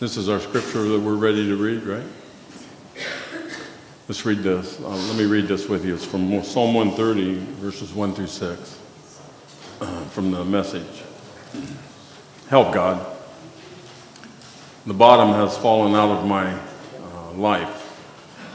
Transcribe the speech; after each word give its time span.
This 0.00 0.16
is 0.16 0.30
our 0.30 0.40
scripture 0.40 0.82
that 0.84 0.98
we're 0.98 1.14
ready 1.14 1.46
to 1.46 1.56
read, 1.56 1.82
right? 1.82 2.06
Let's 4.08 4.24
read 4.24 4.38
this. 4.38 4.80
Uh, 4.80 4.88
let 4.88 5.14
me 5.14 5.26
read 5.26 5.46
this 5.46 5.68
with 5.68 5.84
you. 5.84 5.94
It's 5.94 6.06
from 6.06 6.42
Psalm 6.42 6.72
130, 6.72 7.34
verses 7.60 7.92
1 7.92 8.14
through 8.14 8.26
6, 8.26 8.80
uh, 9.82 10.04
from 10.04 10.30
the 10.30 10.42
message. 10.42 11.02
Help, 12.48 12.72
God. 12.72 13.14
The 14.86 14.94
bottom 14.94 15.34
has 15.34 15.58
fallen 15.58 15.94
out 15.94 16.08
of 16.08 16.26
my 16.26 16.50
uh, 16.50 17.32
life. 17.32 17.86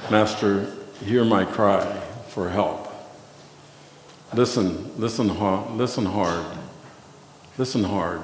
Master, 0.10 0.74
hear 1.04 1.24
my 1.24 1.46
cry 1.46 1.86
for 2.30 2.50
help. 2.50 2.92
Listen, 4.34 5.00
listen, 5.00 5.28
listen 5.78 6.06
hard. 6.08 6.58
Listen 7.60 7.84
hard. 7.84 8.24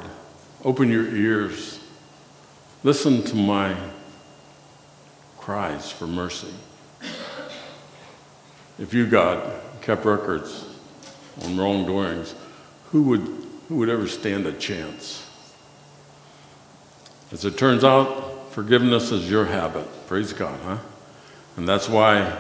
Open 0.63 0.89
your 0.89 1.05
ears 1.15 1.80
Listen 2.83 3.21
to 3.21 3.35
my 3.35 3.75
cries 5.37 5.91
for 5.91 6.07
mercy. 6.07 6.51
If 8.79 8.91
you, 8.91 9.05
God, 9.05 9.53
kept 9.81 10.03
records 10.03 10.65
on 11.43 11.57
wrongdoings, 11.57 12.33
who 12.85 13.03
would, 13.03 13.21
who 13.69 13.75
would 13.75 13.89
ever 13.89 14.07
stand 14.07 14.47
a 14.47 14.53
chance? 14.53 15.23
As 17.31 17.45
it 17.45 17.55
turns 17.55 17.83
out, 17.83 18.51
forgiveness 18.51 19.11
is 19.11 19.29
your 19.29 19.45
habit. 19.45 19.87
Praise 20.07 20.33
God, 20.33 20.59
huh? 20.63 20.77
And 21.57 21.67
that's 21.67 21.87
why 21.87 22.35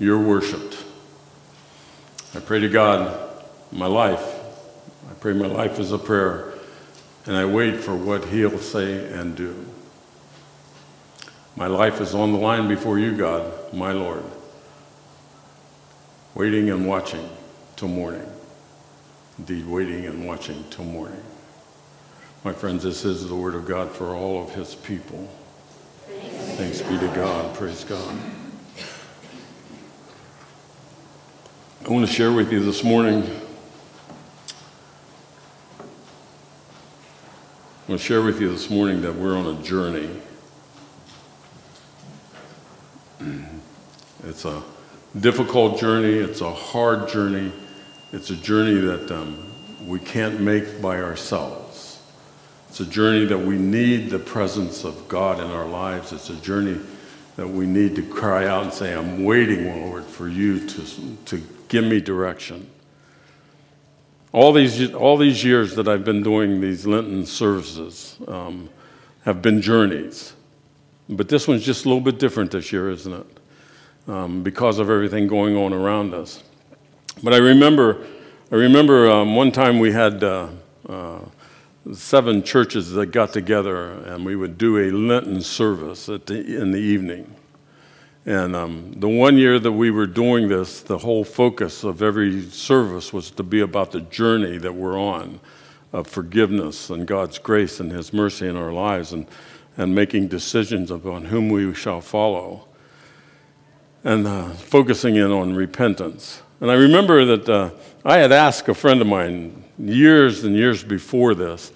you're 0.00 0.18
worshiped. 0.20 0.84
I 2.34 2.40
pray 2.40 2.58
to 2.58 2.68
God, 2.68 3.32
my 3.70 3.86
life, 3.86 4.34
I 5.08 5.14
pray 5.20 5.32
my 5.32 5.46
life 5.46 5.78
is 5.78 5.92
a 5.92 5.98
prayer 5.98 6.49
and 7.26 7.36
I 7.36 7.44
wait 7.44 7.76
for 7.76 7.94
what 7.94 8.26
he'll 8.26 8.58
say 8.58 9.12
and 9.12 9.36
do. 9.36 9.66
My 11.56 11.66
life 11.66 12.00
is 12.00 12.14
on 12.14 12.32
the 12.32 12.38
line 12.38 12.68
before 12.68 12.98
you, 12.98 13.16
God, 13.16 13.72
my 13.72 13.92
Lord, 13.92 14.24
waiting 16.34 16.70
and 16.70 16.86
watching 16.86 17.28
till 17.76 17.88
morning. 17.88 18.26
Indeed, 19.38 19.66
waiting 19.66 20.06
and 20.06 20.26
watching 20.26 20.64
till 20.70 20.84
morning. 20.84 21.22
My 22.44 22.52
friends, 22.52 22.84
this 22.84 23.04
is 23.04 23.28
the 23.28 23.34
word 23.34 23.54
of 23.54 23.66
God 23.66 23.90
for 23.90 24.14
all 24.14 24.42
of 24.42 24.54
his 24.54 24.74
people. 24.74 25.28
Thanks 26.56 26.80
be 26.82 26.98
to 26.98 27.06
God. 27.08 27.54
Praise 27.54 27.84
God. 27.84 28.18
I 31.84 31.88
want 31.88 32.06
to 32.06 32.12
share 32.12 32.32
with 32.32 32.52
you 32.52 32.60
this 32.60 32.84
morning 32.84 33.39
I 37.90 37.92
want 37.94 38.02
to 38.02 38.06
share 38.06 38.22
with 38.22 38.40
you 38.40 38.52
this 38.52 38.70
morning 38.70 39.00
that 39.02 39.16
we're 39.16 39.36
on 39.36 39.48
a 39.48 39.62
journey. 39.64 40.08
It's 44.22 44.44
a 44.44 44.62
difficult 45.18 45.80
journey, 45.80 46.12
it's 46.12 46.40
a 46.40 46.54
hard 46.54 47.08
journey, 47.08 47.50
it's 48.12 48.30
a 48.30 48.36
journey 48.36 48.76
that 48.76 49.10
um, 49.10 49.44
we 49.88 49.98
can't 49.98 50.40
make 50.40 50.80
by 50.80 51.00
ourselves. 51.00 52.00
It's 52.68 52.78
a 52.78 52.86
journey 52.86 53.24
that 53.24 53.40
we 53.40 53.58
need 53.58 54.10
the 54.10 54.20
presence 54.20 54.84
of 54.84 55.08
God 55.08 55.40
in 55.40 55.50
our 55.50 55.66
lives. 55.66 56.12
It's 56.12 56.30
a 56.30 56.36
journey 56.36 56.78
that 57.34 57.48
we 57.48 57.66
need 57.66 57.96
to 57.96 58.02
cry 58.02 58.46
out 58.46 58.62
and 58.62 58.72
say, 58.72 58.94
I'm 58.94 59.24
waiting, 59.24 59.66
Lord, 59.84 60.04
for 60.04 60.28
you 60.28 60.64
to, 60.64 61.16
to 61.24 61.42
give 61.66 61.82
me 61.82 62.00
direction. 62.00 62.70
All 64.32 64.52
these, 64.52 64.94
all 64.94 65.16
these 65.16 65.42
years 65.42 65.74
that 65.74 65.88
I've 65.88 66.04
been 66.04 66.22
doing 66.22 66.60
these 66.60 66.86
Lenten 66.86 67.26
services 67.26 68.16
um, 68.28 68.68
have 69.24 69.42
been 69.42 69.60
journeys. 69.60 70.34
But 71.08 71.28
this 71.28 71.48
one's 71.48 71.64
just 71.64 71.84
a 71.84 71.88
little 71.88 72.02
bit 72.02 72.20
different 72.20 72.52
this 72.52 72.72
year, 72.72 72.90
isn't 72.90 73.12
it? 73.12 73.26
Um, 74.08 74.42
because 74.42 74.78
of 74.78 74.88
everything 74.88 75.26
going 75.26 75.56
on 75.56 75.72
around 75.72 76.14
us. 76.14 76.44
But 77.22 77.34
I 77.34 77.38
remember, 77.38 78.06
I 78.52 78.54
remember 78.54 79.10
um, 79.10 79.34
one 79.34 79.50
time 79.50 79.80
we 79.80 79.92
had 79.92 80.22
uh, 80.22 80.48
uh, 80.88 81.20
seven 81.92 82.42
churches 82.44 82.92
that 82.92 83.06
got 83.06 83.32
together 83.32 83.90
and 83.90 84.24
we 84.24 84.36
would 84.36 84.56
do 84.56 84.78
a 84.78 84.90
Lenten 84.92 85.40
service 85.42 86.06
the, 86.06 86.22
in 86.30 86.70
the 86.70 86.78
evening. 86.78 87.34
And 88.26 88.54
um, 88.54 88.92
the 88.92 89.08
one 89.08 89.36
year 89.38 89.58
that 89.58 89.72
we 89.72 89.90
were 89.90 90.06
doing 90.06 90.48
this, 90.48 90.82
the 90.82 90.98
whole 90.98 91.24
focus 91.24 91.84
of 91.84 92.02
every 92.02 92.42
service 92.42 93.12
was 93.12 93.30
to 93.32 93.42
be 93.42 93.60
about 93.60 93.92
the 93.92 94.02
journey 94.02 94.58
that 94.58 94.74
we're 94.74 94.98
on 95.00 95.40
of 95.92 96.06
forgiveness 96.06 96.90
and 96.90 97.06
God's 97.06 97.38
grace 97.38 97.80
and 97.80 97.90
His 97.90 98.12
mercy 98.12 98.46
in 98.46 98.56
our 98.56 98.72
lives 98.72 99.12
and, 99.12 99.26
and 99.76 99.94
making 99.94 100.28
decisions 100.28 100.90
upon 100.90 101.26
whom 101.26 101.48
we 101.48 101.74
shall 101.74 102.00
follow 102.00 102.68
and 104.04 104.26
uh, 104.26 104.50
focusing 104.50 105.16
in 105.16 105.30
on 105.30 105.54
repentance. 105.54 106.42
And 106.60 106.70
I 106.70 106.74
remember 106.74 107.24
that 107.24 107.48
uh, 107.48 107.70
I 108.04 108.18
had 108.18 108.32
asked 108.32 108.68
a 108.68 108.74
friend 108.74 109.00
of 109.00 109.06
mine 109.06 109.64
years 109.78 110.44
and 110.44 110.54
years 110.54 110.84
before 110.84 111.34
this, 111.34 111.72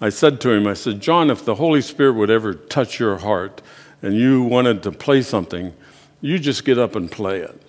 I 0.00 0.10
said 0.10 0.40
to 0.42 0.50
him, 0.50 0.66
I 0.66 0.74
said, 0.74 1.00
John, 1.00 1.28
if 1.30 1.44
the 1.44 1.56
Holy 1.56 1.82
Spirit 1.82 2.12
would 2.12 2.30
ever 2.30 2.54
touch 2.54 3.00
your 3.00 3.18
heart 3.18 3.60
and 4.00 4.14
you 4.14 4.44
wanted 4.44 4.82
to 4.84 4.92
play 4.92 5.22
something, 5.22 5.74
you 6.20 6.38
just 6.38 6.64
get 6.64 6.78
up 6.78 6.96
and 6.96 7.10
play 7.10 7.40
it. 7.40 7.60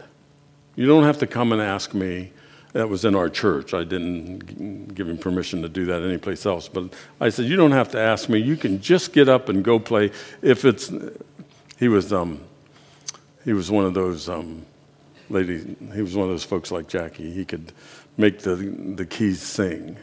You 0.76 0.88
don't 0.88 1.04
have 1.04 1.18
to 1.20 1.28
come 1.28 1.52
and 1.52 1.62
ask 1.62 1.94
me. 1.94 2.32
That 2.74 2.88
was 2.88 3.04
in 3.04 3.16
our 3.16 3.30
church. 3.30 3.74
I 3.74 3.84
didn't 3.84 4.94
give 4.94 5.10
him 5.10 5.18
permission 5.18 5.64
to 5.64 5.70
do 5.70 5.86
that 5.86 6.04
anyplace 6.04 6.46
else. 6.46 6.68
But 6.68 6.94
I 7.20 7.30
said, 7.30 7.46
You 7.46 7.56
don't 7.56 7.72
have 7.72 7.90
to 7.92 8.00
ask 8.00 8.30
me. 8.30 8.40
You 8.40 8.56
can 8.56 8.80
just 8.80 9.12
get 9.12 9.28
up 9.28 9.50
and 9.50 9.64
go 9.64 9.80
play. 9.80 10.12
If 10.44 10.66
it's, 10.66 10.92
he 11.80 11.88
was, 11.88 12.14
um, 12.14 12.42
he 13.44 13.54
was 13.54 13.72
one 13.72 13.86
of 13.86 13.96
those 13.96 14.30
um, 14.30 14.66
ladies, 15.30 15.66
he 15.96 16.02
was 16.02 16.16
one 16.16 16.26
of 16.26 16.32
those 16.32 16.44
folks 16.44 16.72
like 16.72 16.88
Jackie. 16.88 17.32
He 17.32 17.44
could 17.44 17.72
make 18.18 18.40
the, 18.40 18.56
the 18.56 19.06
keys 19.06 19.42
sing. 19.42 19.98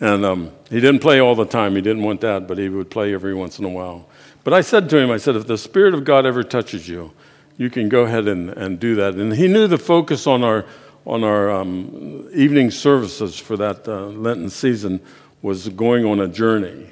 And 0.00 0.24
um, 0.24 0.52
he 0.70 0.80
didn't 0.80 1.00
play 1.00 1.20
all 1.20 1.34
the 1.34 1.44
time. 1.44 1.74
He 1.74 1.80
didn't 1.80 2.02
want 2.02 2.20
that, 2.22 2.46
but 2.46 2.58
he 2.58 2.68
would 2.68 2.90
play 2.90 3.14
every 3.14 3.34
once 3.34 3.58
in 3.58 3.64
a 3.64 3.68
while. 3.68 4.08
But 4.44 4.54
I 4.54 4.60
said 4.60 4.88
to 4.90 4.98
him, 4.98 5.10
I 5.10 5.16
said, 5.16 5.36
if 5.36 5.46
the 5.46 5.58
Spirit 5.58 5.94
of 5.94 6.04
God 6.04 6.24
ever 6.24 6.42
touches 6.42 6.88
you, 6.88 7.12
you 7.58 7.68
can 7.68 7.88
go 7.88 8.02
ahead 8.02 8.26
and, 8.28 8.50
and 8.50 8.80
do 8.80 8.94
that. 8.94 9.14
And 9.14 9.34
he 9.34 9.48
knew 9.48 9.66
the 9.66 9.78
focus 9.78 10.26
on 10.26 10.42
our, 10.42 10.64
on 11.04 11.24
our 11.24 11.50
um, 11.50 12.30
evening 12.32 12.70
services 12.70 13.36
for 13.38 13.56
that 13.56 13.86
uh, 13.86 14.06
Lenten 14.06 14.48
season 14.48 15.00
was 15.42 15.68
going 15.68 16.06
on 16.06 16.20
a 16.20 16.28
journey. 16.28 16.90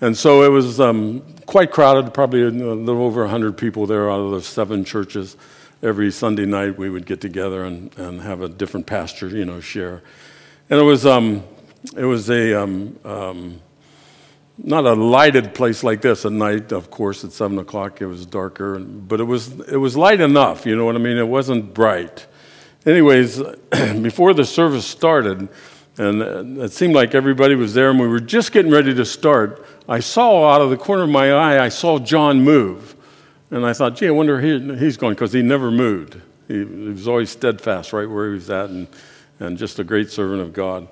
And 0.00 0.16
so 0.16 0.42
it 0.42 0.48
was 0.48 0.78
um, 0.78 1.22
quite 1.46 1.70
crowded, 1.70 2.12
probably 2.12 2.42
a 2.42 2.50
little 2.50 3.02
over 3.02 3.22
100 3.22 3.56
people 3.56 3.86
there 3.86 4.10
out 4.10 4.20
of 4.20 4.32
the 4.32 4.42
seven 4.42 4.84
churches. 4.84 5.36
Every 5.82 6.10
Sunday 6.10 6.46
night 6.46 6.78
we 6.78 6.90
would 6.90 7.06
get 7.06 7.20
together 7.20 7.64
and, 7.64 7.96
and 7.98 8.20
have 8.20 8.42
a 8.42 8.48
different 8.48 8.86
pastor, 8.86 9.28
you 9.28 9.44
know, 9.46 9.60
share. 9.60 10.02
And 10.68 10.78
it 10.78 10.84
was, 10.84 11.06
um, 11.06 11.44
it 11.96 12.04
was 12.04 12.28
a, 12.28 12.62
um, 12.62 12.98
um 13.04 13.60
not 14.56 14.84
a 14.84 14.94
lighted 14.94 15.54
place 15.54 15.82
like 15.82 16.00
this 16.00 16.24
at 16.24 16.32
night. 16.32 16.72
Of 16.72 16.90
course, 16.90 17.24
at 17.24 17.32
seven 17.32 17.58
o'clock 17.58 18.00
it 18.00 18.06
was 18.06 18.26
darker, 18.26 18.78
but 18.78 19.20
it 19.20 19.24
was 19.24 19.52
it 19.60 19.76
was 19.76 19.96
light 19.96 20.20
enough. 20.20 20.66
You 20.66 20.76
know 20.76 20.84
what 20.84 20.94
I 20.94 20.98
mean? 20.98 21.16
It 21.16 21.28
wasn't 21.28 21.74
bright. 21.74 22.26
Anyways, 22.86 23.38
before 24.02 24.34
the 24.34 24.44
service 24.44 24.86
started, 24.86 25.48
and 25.96 26.58
it 26.58 26.72
seemed 26.72 26.94
like 26.94 27.14
everybody 27.14 27.54
was 27.54 27.74
there, 27.74 27.90
and 27.90 27.98
we 27.98 28.08
were 28.08 28.20
just 28.20 28.52
getting 28.52 28.70
ready 28.70 28.94
to 28.94 29.04
start. 29.04 29.64
I 29.88 30.00
saw 30.00 30.50
out 30.52 30.60
of 30.60 30.70
the 30.70 30.76
corner 30.76 31.04
of 31.04 31.10
my 31.10 31.32
eye, 31.32 31.64
I 31.64 31.68
saw 31.68 31.98
John 31.98 32.42
move, 32.42 32.94
and 33.50 33.64
I 33.64 33.72
thought, 33.72 33.96
gee, 33.96 34.08
I 34.08 34.10
wonder 34.10 34.40
he, 34.40 34.76
he's 34.76 34.96
going 34.96 35.14
because 35.14 35.32
he 35.32 35.42
never 35.42 35.70
moved. 35.70 36.20
He, 36.48 36.58
he 36.58 36.64
was 36.64 37.08
always 37.08 37.30
steadfast 37.30 37.92
right 37.92 38.08
where 38.08 38.28
he 38.28 38.34
was 38.34 38.50
at, 38.50 38.70
and 38.70 38.86
and 39.40 39.58
just 39.58 39.78
a 39.78 39.84
great 39.84 40.10
servant 40.10 40.40
of 40.40 40.52
God. 40.52 40.88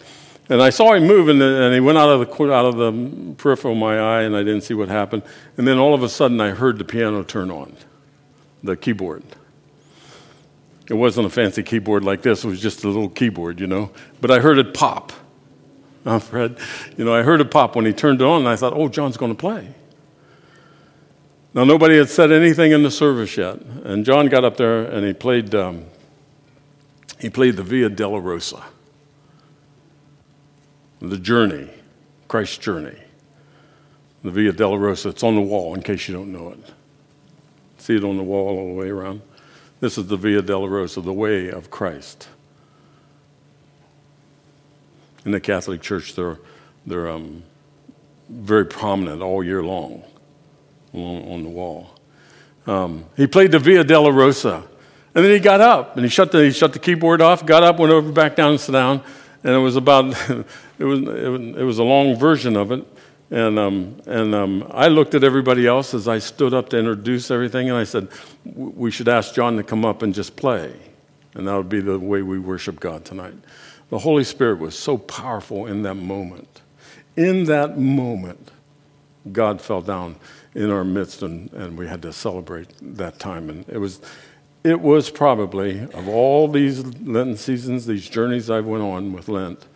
And 0.53 0.61
I 0.61 0.69
saw 0.69 0.93
him 0.93 1.07
move, 1.07 1.29
and, 1.29 1.41
and 1.41 1.73
he 1.73 1.81
went 1.81 1.97
out 1.97 2.11
of, 2.11 2.29
the, 2.29 2.53
out 2.53 2.67
of 2.67 2.77
the 2.77 3.35
peripheral 3.39 3.73
of 3.73 3.81
my 3.81 3.99
eye, 3.99 4.23
and 4.25 4.37
I 4.37 4.41
didn't 4.41 4.61
see 4.61 4.75
what 4.75 4.91
happened. 4.91 5.23
And 5.57 5.67
then 5.67 5.79
all 5.79 5.95
of 5.95 6.03
a 6.03 6.11
sudden, 6.11 6.43
I 6.43 6.51
heard 6.51 6.77
the 6.77 6.85
piano 6.85 7.23
turn 7.23 7.51
on, 7.51 7.75
the 8.63 8.77
keyboard. 8.77 9.23
It 10.91 10.95
wasn't 10.95 11.27
a 11.27 11.31
fancy 11.31 11.63
keyboard 11.63 12.05
like 12.05 12.21
this, 12.21 12.45
it 12.45 12.49
was 12.49 12.61
just 12.61 12.85
a 12.85 12.87
little 12.87 13.09
keyboard, 13.09 13.61
you 13.61 13.67
know. 13.67 13.93
But 14.21 14.31
I 14.31 14.41
heard 14.41 14.59
it 14.59 14.75
pop. 14.75 15.13
Oh, 16.05 16.19
Fred, 16.19 16.59
you 16.97 17.05
know, 17.05 17.15
I 17.15 17.23
heard 17.23 17.41
it 17.41 17.53
pop 17.53 17.77
when 17.77 17.87
he 17.87 17.93
turned 17.93 18.21
it 18.21 18.25
on, 18.25 18.41
and 18.41 18.49
I 18.49 18.57
thought, 18.57 18.73
oh, 18.73 18.89
John's 18.89 19.17
going 19.17 19.31
to 19.31 19.39
play. 19.39 19.73
Now, 21.55 21.63
nobody 21.63 21.97
had 21.97 22.09
said 22.09 22.33
anything 22.33 22.73
in 22.73 22.83
the 22.83 22.91
service 22.91 23.37
yet. 23.37 23.61
And 23.61 24.05
John 24.05 24.27
got 24.27 24.45
up 24.45 24.57
there 24.57 24.83
and 24.83 25.07
he 25.07 25.13
played, 25.13 25.55
um, 25.55 25.85
he 27.21 27.31
played 27.31 27.55
the 27.55 27.63
Via 27.63 27.89
Dolorosa 27.89 28.65
the 31.11 31.19
journey, 31.19 31.69
Christ's 32.29 32.59
journey, 32.59 32.97
the 34.23 34.31
Via 34.31 34.53
Dolorosa. 34.53 35.11
It's 35.11 35.23
on 35.23 35.35
the 35.35 35.41
wall 35.41 35.75
in 35.75 35.83
case 35.83 36.09
you 36.09 36.15
don't 36.15 36.33
know 36.33 36.51
it. 36.51 36.59
See 37.79 37.97
it 37.97 38.05
on 38.05 38.17
the 38.17 38.23
wall 38.23 38.59
all 38.59 38.69
the 38.69 38.75
way 38.75 38.91
around? 38.91 39.23
This 39.81 39.99
is 39.99 40.07
the 40.07 40.17
Via 40.17 40.43
Dolorosa, 40.43 41.03
the 41.03 41.13
way 41.13 41.51
of 41.51 41.71
Christ. 41.71 42.29
In 45.25 45.33
the 45.33 45.41
Catholic 45.41 45.83
Church, 45.83 46.15
they're, 46.15 46.39
they're 46.87 47.09
um, 47.09 47.43
very 48.29 48.67
prominent 48.67 49.23
all 49.23 49.43
year 49.43 49.63
long. 49.63 50.05
on, 50.93 51.33
on 51.33 51.43
the 51.43 51.49
wall. 51.49 51.91
Um, 52.67 53.07
he 53.17 53.27
played 53.27 53.51
the 53.51 53.59
Via 53.59 53.85
Dolorosa. 53.85 54.69
And 55.15 55.25
then 55.25 55.33
he 55.33 55.41
got 55.41 55.61
up 55.61 55.97
and 55.97 56.05
he 56.05 56.09
shut 56.09 56.33
the, 56.33 56.45
he 56.45 56.53
shut 56.53 56.73
the 56.73 56.79
keyboard 56.79 57.21
off, 57.21 57.45
got 57.45 57.63
up, 57.63 57.79
went 57.79 57.93
over 57.93 58.11
back 58.13 58.37
down 58.37 58.53
and 58.53 58.61
sat 58.61 58.73
down. 58.73 59.03
And 59.45 59.55
it 59.55 59.59
was 59.59 59.77
about, 59.77 60.07
it 60.79 60.85
was, 60.85 61.01
it 61.01 61.65
was, 61.65 61.79
a 61.79 61.83
long 61.85 62.17
version 62.17 62.57
of 62.57 62.71
it. 62.73 62.87
And, 63.31 63.59
um, 63.59 64.01
and 64.07 64.35
um, 64.35 64.67
I 64.71 64.89
looked 64.89 65.15
at 65.15 65.25
everybody 65.25 65.67
else 65.67 65.95
as 65.95 66.07
I 66.07 66.19
stood 66.19 66.53
up 66.53 66.69
to 66.71 66.79
introduce 66.79 67.31
everything, 67.31 67.71
and 67.71 67.79
I 67.79 67.85
said, 67.85 68.09
We 68.45 68.91
should 68.91 69.09
ask 69.09 69.35
John 69.35 69.57
to 69.57 69.63
come 69.63 69.85
up 69.85 70.03
and 70.03 70.15
just 70.15 70.37
play. 70.37 70.75
And 71.35 71.49
that 71.49 71.57
would 71.57 71.71
be 71.71 71.81
the 71.81 71.99
way 71.99 72.23
we 72.23 72.39
worship 72.39 72.79
God 72.79 73.05
tonight. 73.05 73.35
The 73.89 73.99
Holy 73.99 74.25
Spirit 74.25 74.59
was 74.59 74.79
so 74.79 74.99
powerful 74.99 75.67
in 75.67 75.83
that 75.83 75.95
moment. 75.95 76.61
In 77.17 77.45
that 77.45 77.79
moment, 77.79 78.51
God 79.31 79.61
fell 79.61 79.81
down 79.81 80.17
in 80.55 80.71
our 80.71 80.85
midst, 80.85 81.23
and, 81.23 81.53
and 81.53 81.79
we 81.79 81.87
had 81.87 82.03
to 82.03 82.13
celebrate 82.13 82.69
that 82.97 83.19
time. 83.19 83.49
And 83.49 83.69
it 83.69 83.79
was, 83.79 84.01
it 84.65 84.81
was 84.81 85.11
probably, 85.11 85.81
of 85.81 86.09
all 86.09 86.49
these 86.49 86.85
Lenten 87.01 87.37
seasons, 87.37 87.87
these 87.87 88.09
journeys 88.09 88.51
I 88.51 88.61
went 88.61 88.83
on 88.83 89.13
with 89.13 89.29
Lent, 89.29 89.67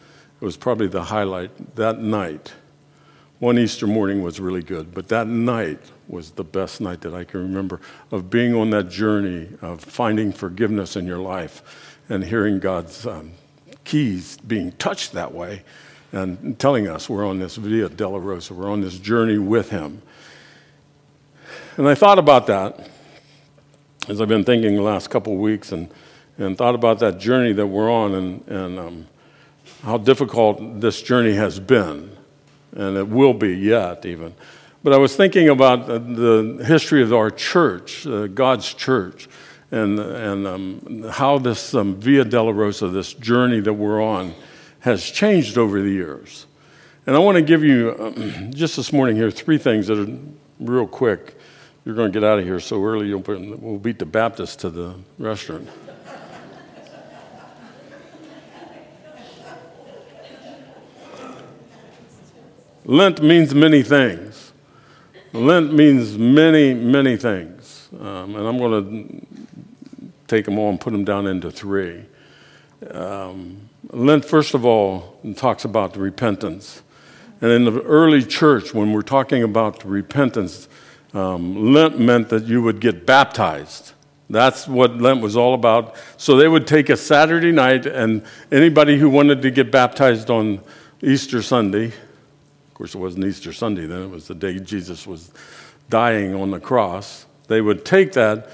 it 0.41 0.45
was 0.45 0.57
probably 0.57 0.87
the 0.89 1.05
highlight 1.05 1.77
that 1.77 1.99
night 1.99 2.53
one 3.39 3.59
Easter 3.59 3.87
morning 3.87 4.23
was 4.23 4.41
really 4.41 4.63
good, 4.63 4.95
but 4.95 5.09
that 5.09 5.27
night 5.27 5.81
was 6.09 6.31
the 6.31 6.45
best 6.45 6.81
night 6.81 7.03
that 7.03 7.13
I 7.13 7.25
can 7.25 7.43
remember 7.43 7.81
of 8.11 8.31
being 8.31 8.55
on 8.55 8.71
that 8.71 8.89
journey 8.89 9.51
of 9.61 9.83
finding 9.83 10.33
forgiveness 10.33 10.97
in 10.97 11.07
your 11.07 11.19
life 11.19 11.99
and 12.09 12.25
hearing 12.25 12.61
God's 12.61 13.07
um, 13.07 13.33
keys 13.85 14.39
being 14.39 14.73
touched 14.73 15.13
that 15.13 15.35
way 15.35 15.65
and 16.13 16.59
telling 16.59 16.89
us 16.89 17.11
we're 17.11 17.27
on 17.27 17.39
this 17.39 17.57
Via 17.57 17.91
Dolorosa, 17.91 18.53
we're 18.53 18.71
on 18.71 18.81
this 18.81 18.99
journey 18.99 19.37
with 19.37 19.69
Him. 19.69 20.01
And 21.77 21.87
I 21.87 21.95
thought 21.95 22.19
about 22.19 22.47
that 22.47 22.89
as 24.09 24.21
I've 24.21 24.29
been 24.29 24.45
thinking 24.45 24.77
the 24.77 24.83
last 24.83 25.11
couple 25.11 25.33
of 25.33 25.39
weeks 25.39 25.73
and, 25.73 25.89
and 26.39 26.57
thought 26.57 26.75
about 26.75 26.99
that 27.01 27.19
journey 27.19 27.53
that 27.53 27.67
we're 27.67 27.91
on 27.91 28.15
and, 28.15 28.49
and 28.49 28.79
um, 28.79 29.07
how 29.83 29.99
difficult 29.99 30.81
this 30.81 31.03
journey 31.03 31.35
has 31.35 31.59
been 31.59 32.17
and 32.77 32.97
it 32.97 33.09
will 33.09 33.35
be 33.35 33.57
yet, 33.57 34.05
even. 34.05 34.35
But 34.85 34.93
I 34.93 34.99
was 34.99 35.17
thinking 35.17 35.49
about 35.49 35.87
the 35.87 36.63
history 36.65 37.03
of 37.03 37.13
our 37.13 37.31
church, 37.31 38.07
uh, 38.07 38.27
God's 38.29 38.73
church, 38.73 39.29
and, 39.73 39.99
and 39.99 40.47
um, 40.47 41.09
how 41.11 41.39
this 41.39 41.75
um, 41.75 41.97
Via 41.97 42.25
Rosa, 42.25 42.89
this 42.89 43.15
journey 43.15 43.61
that 43.61 43.73
we're 43.73 44.01
on, 44.01 44.35
has 44.81 45.11
changed 45.11 45.59
over 45.59 45.81
the 45.81 45.91
years. 45.91 46.47
And 47.07 47.17
I 47.17 47.19
want 47.19 47.37
to 47.37 47.43
give 47.43 47.65
you, 47.65 47.97
um, 47.99 48.53
just 48.55 48.77
this 48.77 48.93
morning 48.93 49.17
here, 49.17 49.31
three 49.31 49.59
things 49.59 49.89
that 49.89 49.99
are 49.99 50.19
real 50.61 50.87
quick. 50.87 51.36
You're 51.87 51.95
going 51.95 52.11
to 52.11 52.21
get 52.21 52.27
out 52.27 52.41
of 52.41 52.45
here 52.45 52.59
so 52.59 52.83
early, 52.83 53.07
you'll 53.07 53.23
put, 53.23 53.41
we'll 53.41 53.79
beat 53.79 54.01
the 54.01 54.07
Baptist 54.07 54.59
to 54.61 54.71
the 54.71 54.97
restaurant. 55.21 55.69
Lent 62.85 63.23
means 63.23 63.55
many 63.55 63.85
things. 63.85 64.53
Lent 65.33 65.73
means 65.73 66.19
many, 66.19 66.75
many 66.75 67.17
things. 67.17 67.89
Um, 68.01 68.35
and 68.35 68.49
I'm 68.49 68.59
going 68.59 69.31
to 69.31 70.09
take 70.27 70.45
them 70.45 70.59
all 70.59 70.71
and 70.71 70.81
put 70.81 70.91
them 70.91 71.05
down 71.05 71.29
into 71.29 71.53
three. 71.53 72.05
Um, 72.91 73.69
Lent, 73.91 74.25
first 74.25 74.55
of 74.55 74.65
all, 74.65 75.21
talks 75.37 75.65
about 75.65 75.97
repentance. 75.97 76.83
And 77.41 77.53
in 77.53 77.65
the 77.65 77.81
early 77.83 78.25
church, 78.25 78.75
when 78.75 78.93
we're 78.93 79.03
talking 79.03 79.45
about 79.45 79.85
repentance, 79.85 80.69
um, 81.17 81.73
Lent 81.73 81.99
meant 81.99 82.29
that 82.29 82.45
you 82.45 82.63
would 82.63 82.81
get 82.81 83.07
baptized. 83.07 83.93
That's 84.29 84.67
what 84.67 84.99
Lent 84.99 85.21
was 85.21 85.37
all 85.37 85.55
about. 85.55 85.95
So 86.17 86.37
they 86.37 86.49
would 86.49 86.67
take 86.67 86.89
a 86.89 86.97
Saturday 86.97 87.53
night, 87.53 87.87
and 87.87 88.25
anybody 88.51 88.99
who 88.99 89.09
wanted 89.09 89.43
to 89.43 89.51
get 89.51 89.71
baptized 89.71 90.31
on 90.31 90.61
Easter 91.03 91.43
Sunday 91.43 91.93
of 92.77 92.79
course, 92.79 92.95
it 92.95 92.99
wasn't 92.99 93.25
Easter 93.25 93.55
Sunday 93.55 93.87
then, 93.87 94.03
it 94.03 94.11
was 94.11 94.29
the 94.29 94.35
day 94.35 94.59
Jesus 94.59 95.07
was 95.07 95.31
dying 95.89 96.35
on 96.35 96.51
the 96.51 96.61
cross. 96.61 97.25
They 97.49 97.63
would 97.63 97.87
take 97.87 98.13
that 98.13 98.51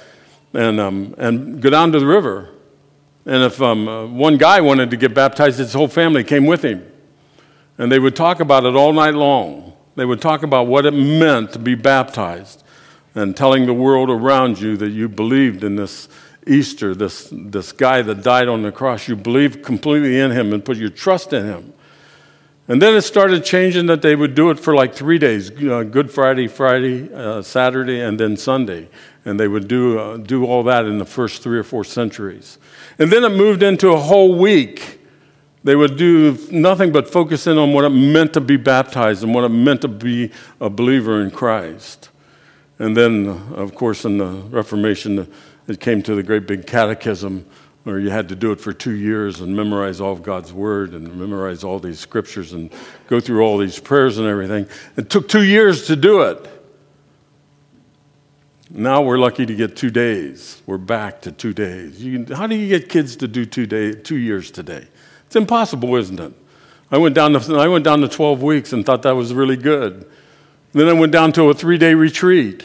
and, 0.54 0.78
um, 0.78 1.16
and 1.18 1.60
go 1.60 1.70
down 1.70 1.90
to 1.90 1.98
the 1.98 2.06
river. 2.06 2.50
And 3.26 3.42
if 3.42 3.60
um, 3.60 3.88
uh, 3.88 4.06
one 4.06 4.36
guy 4.36 4.60
wanted 4.60 4.92
to 4.92 4.96
get 4.96 5.12
baptized, 5.12 5.58
his 5.58 5.72
whole 5.72 5.88
family 5.88 6.22
came 6.22 6.46
with 6.46 6.64
him. 6.64 6.88
And 7.78 7.90
they 7.90 7.98
would 7.98 8.14
talk 8.14 8.38
about 8.38 8.64
it 8.64 8.76
all 8.76 8.92
night 8.92 9.14
long. 9.14 9.71
They 9.94 10.04
would 10.04 10.20
talk 10.20 10.42
about 10.42 10.66
what 10.66 10.86
it 10.86 10.92
meant 10.92 11.52
to 11.52 11.58
be 11.58 11.74
baptized 11.74 12.62
and 13.14 13.36
telling 13.36 13.66
the 13.66 13.74
world 13.74 14.08
around 14.08 14.60
you 14.60 14.76
that 14.78 14.88
you 14.88 15.08
believed 15.08 15.64
in 15.64 15.76
this 15.76 16.08
Easter, 16.46 16.94
this, 16.94 17.28
this 17.30 17.72
guy 17.72 18.02
that 18.02 18.22
died 18.22 18.48
on 18.48 18.62
the 18.62 18.72
cross. 18.72 19.06
You 19.06 19.16
believed 19.16 19.62
completely 19.62 20.18
in 20.18 20.30
him 20.30 20.52
and 20.52 20.64
put 20.64 20.76
your 20.76 20.90
trust 20.90 21.32
in 21.32 21.44
him. 21.44 21.72
And 22.68 22.80
then 22.80 22.94
it 22.94 23.02
started 23.02 23.44
changing 23.44 23.86
that 23.86 24.02
they 24.02 24.16
would 24.16 24.34
do 24.34 24.50
it 24.50 24.58
for 24.58 24.74
like 24.74 24.94
three 24.94 25.18
days 25.18 25.50
Good 25.50 26.10
Friday, 26.10 26.48
Friday, 26.48 27.12
uh, 27.12 27.42
Saturday, 27.42 28.00
and 28.00 28.18
then 28.18 28.36
Sunday. 28.36 28.88
And 29.24 29.38
they 29.38 29.46
would 29.46 29.68
do, 29.68 29.98
uh, 29.98 30.16
do 30.16 30.44
all 30.46 30.62
that 30.64 30.86
in 30.86 30.98
the 30.98 31.04
first 31.04 31.42
three 31.42 31.58
or 31.58 31.64
four 31.64 31.84
centuries. 31.84 32.58
And 32.98 33.12
then 33.12 33.24
it 33.24 33.30
moved 33.30 33.62
into 33.62 33.90
a 33.90 33.98
whole 33.98 34.38
week. 34.38 35.00
They 35.64 35.76
would 35.76 35.96
do 35.96 36.36
nothing 36.50 36.90
but 36.90 37.08
focus 37.08 37.46
in 37.46 37.56
on 37.56 37.72
what 37.72 37.84
it 37.84 37.90
meant 37.90 38.32
to 38.34 38.40
be 38.40 38.56
baptized 38.56 39.22
and 39.22 39.32
what 39.34 39.44
it 39.44 39.50
meant 39.50 39.82
to 39.82 39.88
be 39.88 40.32
a 40.60 40.68
believer 40.68 41.22
in 41.22 41.30
Christ. 41.30 42.10
And 42.78 42.96
then, 42.96 43.28
of 43.54 43.74
course, 43.74 44.04
in 44.04 44.18
the 44.18 44.26
Reformation, 44.26 45.32
it 45.68 45.80
came 45.80 46.02
to 46.02 46.16
the 46.16 46.22
great 46.22 46.48
big 46.48 46.66
catechism 46.66 47.46
where 47.84 47.98
you 47.98 48.10
had 48.10 48.28
to 48.28 48.36
do 48.36 48.52
it 48.52 48.60
for 48.60 48.72
two 48.72 48.92
years 48.92 49.40
and 49.40 49.54
memorize 49.54 50.00
all 50.00 50.12
of 50.12 50.22
God's 50.22 50.52
Word 50.52 50.94
and 50.94 51.14
memorize 51.16 51.64
all 51.64 51.78
these 51.78 51.98
scriptures 51.98 52.52
and 52.52 52.70
go 53.08 53.20
through 53.20 53.42
all 53.42 53.58
these 53.58 53.78
prayers 53.78 54.18
and 54.18 54.26
everything. 54.26 54.68
It 54.96 55.10
took 55.10 55.28
two 55.28 55.42
years 55.42 55.86
to 55.86 55.96
do 55.96 56.22
it. 56.22 56.48
Now 58.70 59.02
we're 59.02 59.18
lucky 59.18 59.44
to 59.44 59.54
get 59.54 59.76
two 59.76 59.90
days. 59.90 60.62
We're 60.64 60.78
back 60.78 61.20
to 61.22 61.32
two 61.32 61.52
days. 61.52 62.02
How 62.30 62.46
do 62.46 62.56
you 62.56 62.68
get 62.68 62.88
kids 62.88 63.16
to 63.16 63.28
do 63.28 63.44
two, 63.44 63.66
day, 63.66 63.92
two 63.92 64.16
years 64.16 64.50
today? 64.50 64.86
It's 65.32 65.36
impossible, 65.36 65.96
isn't 65.96 66.20
it? 66.20 66.32
I 66.90 66.98
went, 66.98 67.14
down 67.14 67.32
to, 67.32 67.56
I 67.56 67.66
went 67.66 67.84
down 67.84 68.02
to 68.02 68.08
12 68.08 68.42
weeks 68.42 68.74
and 68.74 68.84
thought 68.84 69.00
that 69.02 69.16
was 69.16 69.32
really 69.32 69.56
good. 69.56 70.06
Then 70.72 70.88
I 70.88 70.92
went 70.92 71.10
down 71.10 71.32
to 71.32 71.48
a 71.48 71.54
three 71.54 71.78
day 71.78 71.94
retreat 71.94 72.64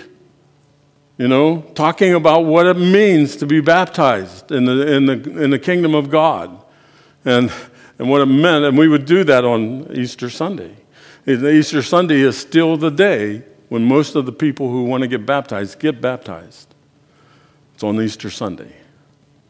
you 1.17 1.27
know, 1.27 1.61
talking 1.73 2.13
about 2.13 2.41
what 2.41 2.67
it 2.67 2.75
means 2.75 3.35
to 3.37 3.47
be 3.47 3.59
baptized 3.59 4.51
in 4.51 4.65
the, 4.65 4.93
in 4.93 5.05
the, 5.07 5.43
in 5.43 5.49
the 5.49 5.57
kingdom 5.57 5.95
of 5.95 6.09
God 6.09 6.63
and, 7.25 7.51
and 7.97 8.09
what 8.09 8.21
it 8.21 8.27
meant. 8.27 8.65
And 8.65 8.77
we 8.77 8.87
would 8.87 9.05
do 9.05 9.23
that 9.23 9.43
on 9.43 9.91
Easter 9.93 10.29
Sunday. 10.29 10.75
Easter 11.25 11.81
Sunday 11.81 12.19
is 12.19 12.37
still 12.37 12.77
the 12.77 12.91
day 12.91 13.43
when 13.69 13.83
most 13.83 14.15
of 14.15 14.25
the 14.25 14.31
people 14.31 14.69
who 14.69 14.83
want 14.83 15.01
to 15.01 15.07
get 15.07 15.25
baptized 15.25 15.79
get 15.79 15.99
baptized. 16.01 16.75
It's 17.73 17.83
on 17.83 17.99
Easter 17.99 18.29
Sunday. 18.29 18.73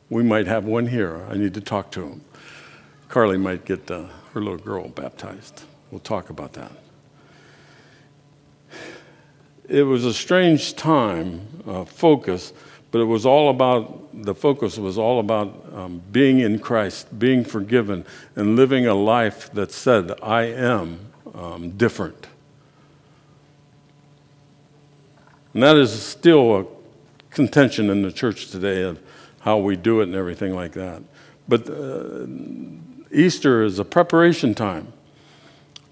We 0.09 0.23
might 0.23 0.47
have 0.47 0.63
one 0.63 0.87
here. 0.87 1.25
I 1.29 1.35
need 1.35 1.53
to 1.55 1.61
talk 1.61 1.91
to 1.91 2.03
him. 2.03 2.21
Carly 3.09 3.37
might 3.37 3.65
get 3.65 3.89
uh, 3.89 4.05
her 4.33 4.41
little 4.41 4.57
girl 4.57 4.89
baptized. 4.89 5.63
We'll 5.91 5.99
talk 5.99 6.29
about 6.29 6.53
that 6.53 6.71
it 9.67 9.83
was 9.83 10.05
a 10.05 10.13
strange 10.13 10.75
time, 10.75 11.47
uh, 11.67 11.85
focus, 11.85 12.53
but 12.91 12.99
it 12.99 13.05
was 13.05 13.25
all 13.25 13.49
about, 13.49 14.07
the 14.13 14.33
focus 14.33 14.77
was 14.77 14.97
all 14.97 15.19
about 15.19 15.65
um, 15.73 16.01
being 16.11 16.39
in 16.39 16.59
Christ, 16.59 17.19
being 17.19 17.43
forgiven, 17.43 18.05
and 18.35 18.55
living 18.55 18.87
a 18.87 18.93
life 18.93 19.51
that 19.53 19.71
said, 19.71 20.11
I 20.23 20.43
am 20.43 20.99
um, 21.35 21.71
different. 21.71 22.27
And 25.53 25.63
that 25.63 25.75
is 25.75 25.91
still 26.01 26.55
a 26.55 26.65
contention 27.29 27.89
in 27.89 28.03
the 28.03 28.11
church 28.11 28.49
today 28.49 28.83
of 28.83 28.99
how 29.41 29.57
we 29.57 29.75
do 29.75 29.99
it 29.99 30.03
and 30.03 30.15
everything 30.15 30.55
like 30.55 30.73
that. 30.73 31.03
But 31.47 31.69
uh, 31.69 32.25
Easter 33.11 33.63
is 33.63 33.79
a 33.79 33.85
preparation 33.85 34.53
time 34.53 34.93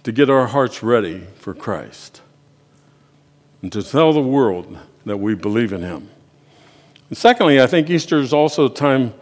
to 0.03 0.11
get 0.11 0.29
our 0.29 0.47
hearts 0.47 0.83
ready 0.83 1.27
for 1.37 1.53
Christ 1.53 2.21
and 3.61 3.71
to 3.71 3.81
tell 3.81 4.13
the 4.13 4.21
world 4.21 4.77
that 5.05 5.17
we 5.17 5.33
believe 5.35 5.73
in 5.73 5.81
him. 5.81 6.09
And 7.09 7.17
secondly, 7.17 7.61
I 7.61 7.67
think 7.67 7.89
Easter 7.89 8.19
is 8.19 8.33
also 8.33 8.65
a 8.65 8.73
time 8.73 9.13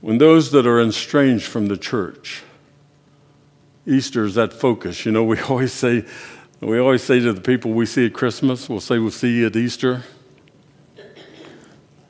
when 0.00 0.18
those 0.18 0.50
that 0.50 0.66
are 0.66 0.80
estranged 0.80 1.46
from 1.46 1.68
the 1.68 1.76
church, 1.76 2.42
Easter 3.86 4.24
is 4.24 4.34
that 4.34 4.52
focus. 4.52 5.06
You 5.06 5.12
know, 5.12 5.24
we 5.24 5.40
always 5.48 5.72
say, 5.72 6.04
we 6.60 6.78
always 6.78 7.02
say 7.02 7.20
to 7.20 7.32
the 7.32 7.40
people 7.40 7.72
we 7.72 7.86
see 7.86 8.06
at 8.06 8.12
Christmas, 8.12 8.68
we'll 8.68 8.80
say 8.80 8.98
we'll 8.98 9.10
see 9.10 9.38
you 9.38 9.46
at 9.46 9.56
Easter. 9.56 10.02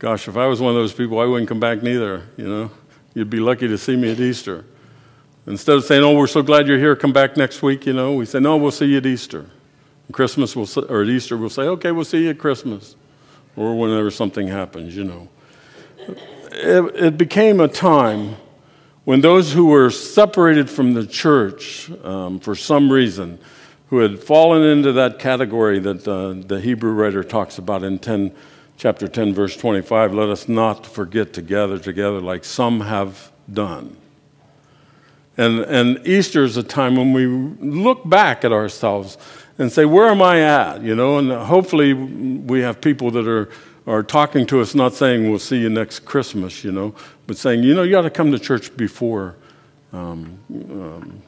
Gosh, 0.03 0.27
if 0.27 0.37
I 0.37 0.49
was 0.49 0.61
one 0.61 0.71
of 0.71 0.75
those 0.75 0.93
people, 0.93 1.21
I 1.21 1.27
wouldn't 1.27 1.49
come 1.49 1.61
back 1.61 1.81
neither, 1.81 2.25
you 2.37 2.49
know. 2.49 2.73
You'd 3.15 3.31
be 3.31 3.39
lucky 3.39 3.69
to 3.69 3.79
see 3.79 3.95
me 3.95 4.11
at 4.11 4.19
Easter. 4.19 4.65
Instead 5.47 5.77
of 5.77 5.85
saying, 5.85 6.03
oh, 6.03 6.17
we're 6.17 6.27
so 6.27 6.43
glad 6.43 6.67
you're 6.67 6.77
here, 6.77 6.97
come 6.97 7.13
back 7.13 7.37
next 7.37 7.63
week, 7.63 7.87
you 7.87 7.93
know, 7.93 8.15
we 8.15 8.27
say, 8.27 8.41
no, 8.41 8.57
we'll 8.57 8.73
see 8.73 8.87
you 8.87 8.97
at 8.97 9.07
Easter. 9.07 9.47
Christmas, 10.11 10.57
we'll, 10.57 10.67
or 10.91 11.03
at 11.03 11.09
Easter, 11.09 11.37
we'll 11.37 11.51
say, 11.51 11.63
okay, 11.63 11.93
we'll 11.93 12.05
see 12.05 12.25
you 12.25 12.31
at 12.31 12.39
Christmas. 12.41 12.97
Or 13.55 13.79
whenever 13.79 14.11
something 14.11 14.49
happens, 14.49 14.97
you 14.97 15.05
know. 15.05 15.29
It, 16.51 16.97
it 16.97 17.17
became 17.17 17.61
a 17.61 17.69
time 17.69 18.35
when 19.05 19.21
those 19.21 19.53
who 19.53 19.67
were 19.67 19.89
separated 19.89 20.69
from 20.69 20.95
the 20.95 21.07
church 21.07 21.93
um, 22.03 22.41
for 22.41 22.57
some 22.57 22.91
reason, 22.91 23.39
who 23.91 23.99
had 23.99 24.19
fallen 24.19 24.65
into 24.65 24.91
that 24.95 25.21
category 25.21 25.79
that 25.79 26.09
uh, 26.09 26.45
the 26.45 26.61
Hebrew 26.61 26.91
writer 26.91 27.23
talks 27.23 27.57
about 27.57 27.85
in 27.85 28.01
10, 28.01 28.35
chapter 28.77 29.09
10, 29.09 29.35
verse 29.35 29.57
25, 29.57 30.15
let 30.15 30.29
us 30.29 30.49
not 30.49 30.87
forget 30.87 31.33
to 31.35 31.43
gather 31.43 31.79
together 31.79 32.21
like 32.21 32.45
some 32.45 32.81
have 32.81 33.31
done. 33.53 33.97
And, 35.37 35.61
and 35.61 36.07
Easter 36.07 36.45
is 36.45 36.57
a 36.57 36.63
time 36.63 36.97
when 36.97 37.13
we 37.13 37.27
look 37.27 38.09
back 38.09 38.45
at 38.45 38.53
ourselves 38.53 39.17
and 39.59 39.73
say, 39.73 39.85
Where 39.85 40.09
am 40.09 40.21
I 40.21 40.41
at? 40.41 40.83
You 40.83 40.95
know, 40.95 41.19
and 41.19 41.33
hopefully 41.33 41.95
we 41.95 42.61
have 42.61 42.81
people 42.81 43.11
that 43.13 43.27
are, 43.27 43.49
are 43.87 44.03
talking 44.03 44.47
to 44.47 44.61
us, 44.61 44.75
not 44.75 44.93
saying, 44.93 45.31
We'll 45.31 45.39
see 45.39 45.59
you 45.59 45.71
next 45.71 46.01
Christmas, 46.01 46.65
you 46.65 46.73
know, 46.73 46.95
but 47.27 47.39
saying, 47.39 47.63
You 47.63 47.75
know, 47.75 47.83
you 47.83 47.93
got 47.93 48.03
to 48.03 48.11
come 48.11 48.31
to 48.33 48.39
church 48.39 48.77
before 48.77 49.37
um, 49.93 50.39
um, 50.51 51.23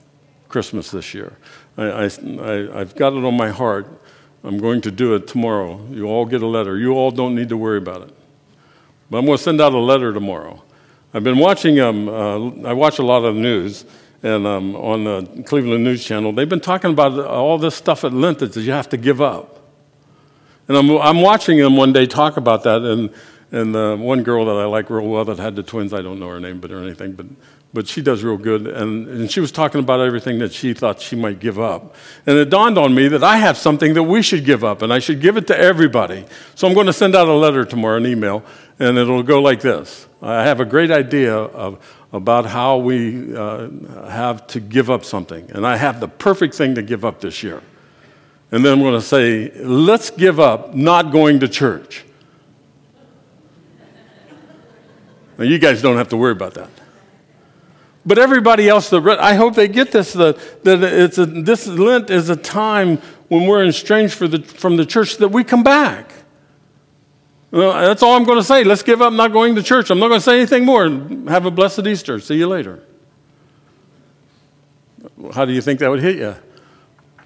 Christmas 0.49 0.91
this 0.91 1.15
year. 1.15 1.33
I, 1.77 1.85
I, 1.85 2.05
I, 2.05 2.81
I've 2.81 2.95
got 2.95 3.15
it 3.15 3.25
on 3.25 3.37
my 3.37 3.51
heart. 3.51 3.87
I'm 4.45 4.59
going 4.59 4.83
to 4.83 4.91
do 4.91 5.15
it 5.15 5.27
tomorrow. 5.27 5.81
You 5.91 6.07
all 6.07 6.27
get 6.27 6.43
a 6.43 6.47
letter. 6.47 6.79
You 6.79 6.93
all 6.93 7.11
don't 7.11 7.35
need 7.35 7.49
to 7.49 7.57
worry 7.57 7.79
about 7.79 8.03
it. 8.03 8.15
But 9.11 9.19
I'm 9.19 9.27
going 9.27 9.39
to 9.39 9.43
send 9.43 9.61
out 9.61 9.73
a 9.73 9.79
letter 9.79 10.13
tomorrow. 10.13 10.63
I've 11.15 11.25
been 11.25 11.39
watching, 11.39 11.81
um, 11.81 12.09
uh, 12.09 12.69
I 12.69 12.73
watch 12.75 12.99
a 12.99 13.03
lot 13.03 13.25
of 13.25 13.35
news, 13.35 13.85
and 14.23 14.47
um, 14.47 14.77
on 14.77 15.05
the 15.05 15.43
Cleveland 15.45 15.85
News 15.85 16.05
Channel, 16.05 16.33
they've 16.33 16.49
been 16.49 16.61
talking 16.61 16.91
about 16.91 17.19
all 17.19 17.57
this 17.57 17.75
stuff 17.75 18.05
at 18.05 18.13
Lent 18.13 18.41
that 18.41 18.55
you 18.57 18.73
have 18.73 18.89
to 18.91 18.97
give 18.97 19.21
up. 19.21 19.63
And 20.69 20.77
I'm, 20.77 20.91
I'm 20.99 21.21
watching 21.23 21.59
them 21.59 21.77
one 21.77 21.93
day 21.93 22.07
talk 22.07 22.37
about 22.37 22.65
that, 22.65 22.83
and, 22.83 23.11
and 23.53 23.77
uh, 23.77 23.97
one 23.97 24.23
girl 24.23 24.45
that 24.47 24.57
I 24.57 24.65
like 24.65 24.91
real 24.91 25.07
well 25.07 25.25
that 25.27 25.39
had 25.39 25.57
the 25.57 25.63
twins, 25.63 25.95
I 25.95 26.03
don't 26.03 26.19
know 26.19 26.29
her 26.29 26.41
name 26.41 26.59
but 26.61 26.71
or 26.71 26.83
anything, 26.83 27.13
but, 27.13 27.27
but 27.75 27.89
she 27.89 28.01
does 28.01 28.23
real 28.23 28.39
good. 28.39 28.69
And, 28.69 29.09
and 29.09 29.31
she 29.31 29.41
was 29.41 29.51
talking 29.51 29.81
about 29.81 30.01
everything 30.01 30.39
that 30.39 30.53
she 30.53 30.73
thought 30.73 31.01
she 31.01 31.17
might 31.17 31.41
give 31.41 31.59
up. 31.59 31.97
And 32.25 32.39
it 32.39 32.49
dawned 32.49 32.79
on 32.79 32.95
me 32.95 33.09
that 33.09 33.25
I 33.25 33.37
have 33.39 33.59
something 33.59 33.95
that 33.95 34.05
we 34.05 34.23
should 34.23 34.45
give 34.45 34.63
up, 34.63 34.81
and 34.81 34.93
I 34.93 35.01
should 35.01 35.21
give 35.21 35.37
it 35.37 35.49
to 35.49 35.59
everybody. 35.59 36.25
So 36.55 36.69
I'm 36.69 36.73
going 36.73 36.87
to 36.87 36.93
send 36.93 37.17
out 37.17 37.27
a 37.27 37.35
letter 37.35 37.65
tomorrow, 37.65 37.97
an 37.97 38.07
email, 38.07 38.45
and 38.79 38.97
it'll 38.97 39.25
go 39.25 39.43
like 39.43 39.61
this 39.61 40.07
I 40.23 40.45
have 40.45 40.61
a 40.61 40.65
great 40.65 40.91
idea 40.91 41.35
of, 41.35 41.85
about 42.13 42.47
how 42.47 42.79
we 42.79 43.37
uh, 43.37 43.69
have 44.09 44.47
to 44.49 44.61
give 44.61 44.89
up 44.89 45.05
something. 45.05 45.51
And 45.51 45.67
I 45.67 45.77
have 45.77 45.99
the 45.99 46.09
perfect 46.09 46.55
thing 46.55 46.77
to 46.77 46.83
give 46.83 47.05
up 47.05 47.21
this 47.21 47.43
year. 47.43 47.61
And 48.53 48.65
then 48.65 48.75
I'm 48.75 48.81
going 48.81 48.95
to 48.95 49.03
say, 49.03 49.51
let's 49.59 50.11
give 50.11 50.39
up 50.39 50.75
not 50.75 51.11
going 51.11 51.41
to 51.41 51.49
church. 51.49 52.05
Now, 55.37 55.45
you 55.45 55.59
guys 55.59 55.83
don't 55.83 55.97
have 55.97 56.09
to 56.11 56.17
worry 56.17 56.31
about 56.31 56.55
that. 56.55 56.71
But 58.07 58.19
everybody 58.19 58.69
else, 58.69 58.93
I 58.93 59.35
hope 59.35 59.55
they 59.55 59.69
get 59.69 59.93
this 59.93 60.13
that, 60.13 60.37
that 60.65 60.83
it's 60.83 61.17
a, 61.17 61.25
this 61.25 61.67
Lent 61.67 62.11
is 62.11 62.29
a 62.29 62.37
time 62.37 62.99
when 63.29 63.47
we're 63.47 63.65
estranged 63.65 64.19
the, 64.19 64.43
from 64.43 64.77
the 64.77 64.85
church 64.85 65.17
that 65.19 65.29
we 65.29 65.43
come 65.43 65.63
back. 65.63 66.13
Well, 67.51 67.73
that's 67.73 68.03
all 68.03 68.17
I'm 68.17 68.25
going 68.25 68.39
to 68.39 68.45
say. 68.45 68.65
Let's 68.65 68.83
give 68.83 69.01
up 69.01 69.13
not 69.13 69.33
going 69.33 69.55
to 69.55 69.63
church. 69.63 69.91
I'm 69.91 70.01
not 70.01 70.09
going 70.09 70.19
to 70.19 70.25
say 70.25 70.37
anything 70.37 70.65
more. 70.65 70.89
Have 71.29 71.47
a 71.47 71.51
blessed 71.51 71.87
Easter. 71.87 72.19
See 72.21 72.35
you 72.35 72.49
later. 72.49 72.83
How 75.33 75.45
do 75.45 75.53
you 75.53 75.63
think 75.63 75.81
that 75.81 75.89
would 75.89 76.03
hit 76.03 76.17
you? 76.17 76.35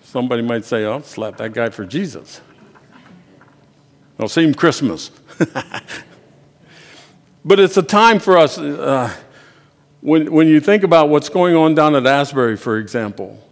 Somebody 0.02 0.42
might 0.42 0.64
say, 0.64 0.84
I'll 0.84 1.02
slap 1.02 1.38
that 1.38 1.54
guy 1.54 1.70
for 1.70 1.84
Jesus. 1.84 2.40
I'll 4.18 4.28
see 4.28 4.44
him 4.44 4.54
Christmas. 4.54 5.10
but 7.44 7.58
it's 7.58 7.76
a 7.76 7.82
time 7.82 8.18
for 8.18 8.36
us. 8.36 8.58
Uh, 8.58 9.14
when, 10.00 10.32
when 10.32 10.46
you 10.46 10.60
think 10.60 10.84
about 10.84 11.08
what's 11.08 11.28
going 11.28 11.56
on 11.56 11.74
down 11.74 11.94
at 11.94 12.06
Asbury, 12.06 12.56
for 12.56 12.78
example, 12.78 13.42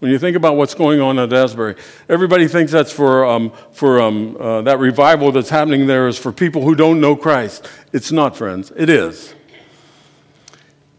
when 0.00 0.10
you 0.10 0.18
think 0.18 0.36
about 0.36 0.56
what's 0.56 0.74
going 0.74 1.00
on 1.00 1.18
at 1.18 1.32
Asbury, 1.32 1.76
everybody 2.08 2.48
thinks 2.48 2.70
that's 2.70 2.92
for, 2.92 3.24
um, 3.24 3.50
for 3.72 4.00
um, 4.00 4.36
uh, 4.38 4.62
that 4.62 4.78
revival 4.78 5.32
that's 5.32 5.48
happening 5.48 5.86
there 5.86 6.06
is 6.06 6.18
for 6.18 6.32
people 6.32 6.62
who 6.62 6.74
don't 6.74 7.00
know 7.00 7.16
Christ. 7.16 7.68
It's 7.92 8.12
not, 8.12 8.36
friends. 8.36 8.70
It 8.76 8.90
is. 8.90 9.34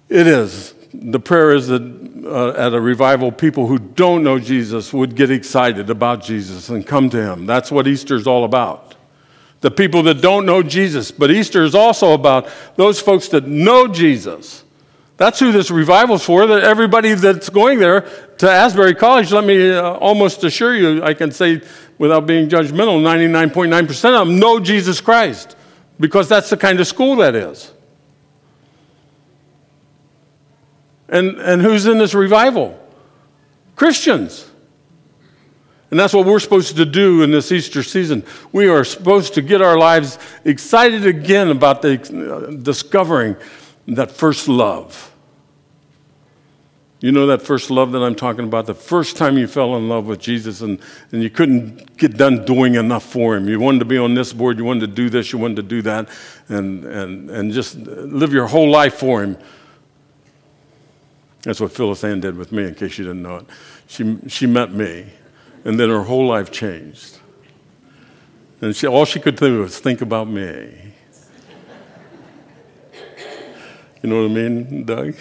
It 0.10 0.26
is. 0.26 0.74
The 0.94 1.20
prayer 1.20 1.52
is 1.52 1.68
that 1.68 1.82
uh, 2.26 2.54
at 2.58 2.74
a 2.74 2.82
revival, 2.82 3.32
people 3.32 3.68
who 3.68 3.78
don't 3.78 4.24
know 4.24 4.40
Jesus 4.40 4.92
would 4.92 5.16
get 5.16 5.30
excited 5.30 5.90
about 5.92 6.24
Jesus 6.24 6.70
and 6.70 6.86
come 6.86 7.10
to 7.12 7.22
Him. 7.22 7.46
That's 7.46 7.72
what 7.72 7.88
Easter 7.88 8.16
is 8.16 8.26
all 8.26 8.46
about. 8.46 8.96
The 9.62 9.72
people 9.72 10.04
that 10.04 10.22
don't 10.22 10.46
know 10.46 10.62
Jesus. 10.62 11.12
But 11.12 11.32
Easter 11.32 11.64
is 11.64 11.74
also 11.74 12.14
about 12.14 12.48
those 12.76 13.00
folks 13.00 13.28
that 13.30 13.48
know 13.48 13.88
Jesus 13.88 14.64
that's 15.18 15.40
who 15.40 15.52
this 15.52 15.72
revival's 15.72 16.24
for. 16.24 16.46
That 16.46 16.64
everybody 16.64 17.16
that's 17.16 17.50
going 17.50 17.80
there 17.80 18.02
to 18.38 18.50
Asbury 18.50 18.94
College, 18.94 19.32
let 19.32 19.44
me 19.44 19.74
uh, 19.74 19.94
almost 19.94 20.44
assure 20.44 20.76
you, 20.76 21.04
I 21.04 21.16
can 21.16 21.32
say 21.32 21.62
without 21.98 22.28
being 22.28 22.48
judgmental, 22.48 23.02
99.9% 23.02 24.22
of 24.22 24.28
them 24.28 24.40
know 24.40 24.60
Jesus 24.60 25.02
Christ 25.02 25.56
because 26.00 26.30
that's 26.30 26.52
the 26.52 26.58
kind 26.58 26.80
of 26.80 26.86
school 26.86 27.16
that 27.18 27.34
is. 27.34 27.72
And, 31.10 31.40
and 31.40 31.62
who's 31.64 31.88
in 31.88 31.98
this 31.98 32.14
revival? 32.14 32.80
Christians. 33.76 34.52
And 35.90 36.00
that's 36.00 36.14
what 36.14 36.26
we're 36.26 36.40
supposed 36.40 36.76
to 36.76 36.86
do 36.86 37.22
in 37.22 37.32
this 37.32 37.52
Easter 37.52 37.82
season. 37.82 38.24
We 38.52 38.68
are 38.68 38.84
supposed 38.84 39.34
to 39.36 39.42
get 39.42 39.62
our 39.62 39.78
lives 39.78 40.20
excited 40.44 41.06
again 41.06 41.50
about 41.50 41.82
the, 41.82 41.94
uh, 41.98 42.52
discovering 42.62 43.38
that 43.88 44.12
first 44.12 44.50
love. 44.50 45.14
You 47.00 47.12
know 47.12 47.28
that 47.28 47.44
first 47.44 47.70
love 47.70 47.92
that 47.92 48.02
I'm 48.02 48.16
talking 48.16 48.46
about? 48.46 48.66
The 48.66 48.74
first 48.74 49.18
time 49.18 49.38
you 49.38 49.48
fell 49.48 49.78
in 49.78 49.88
love 49.88 50.08
with 50.08 50.20
Jesus 50.20 50.62
and, 50.62 50.80
and 51.12 51.22
you 51.22 51.30
couldn't 51.30 51.96
get 51.96 52.18
done 52.18 52.44
doing 52.44 52.74
enough 52.74 53.04
for 53.04 53.36
him. 53.36 53.48
You 53.48 53.60
wanted 53.60 53.80
to 53.80 53.86
be 53.86 54.00
on 54.00 54.16
this 54.16 54.34
board, 54.34 54.58
you 54.58 54.66
wanted 54.66 54.82
to 54.82 54.88
do 54.88 55.10
this, 55.10 55.32
you 55.32 55.38
wanted 55.38 55.58
to 55.58 55.64
do 55.64 55.84
that, 55.84 56.10
and, 56.50 56.84
and, 56.86 57.30
and 57.30 57.54
just 57.54 57.78
live 57.78 58.34
your 58.34 58.48
whole 58.48 58.70
life 58.70 58.96
for 58.96 59.24
him. 59.24 59.38
That's 61.44 61.62
what 61.62 61.72
Phyllis 61.72 62.04
Ann 62.04 62.20
did 62.20 62.36
with 62.36 62.52
me, 62.52 62.64
in 62.64 62.74
case 62.74 62.98
you 62.98 63.06
didn't 63.06 63.22
know 63.22 63.38
it. 63.38 63.46
She, 63.86 64.18
she 64.28 64.48
met 64.48 64.72
me, 64.72 65.06
and 65.68 65.78
then 65.78 65.90
her 65.90 66.04
whole 66.04 66.26
life 66.26 66.50
changed. 66.50 67.20
And 68.62 68.74
she, 68.74 68.88
all 68.88 69.04
she 69.04 69.20
could 69.20 69.36
do 69.36 69.64
was 69.64 69.78
think 69.78 70.02
about 70.02 70.30
me. 70.30 70.94
You 74.02 74.10
know 74.10 74.22
what 74.22 74.32
I 74.32 74.34
mean, 74.34 74.86
Doug? 74.86 75.16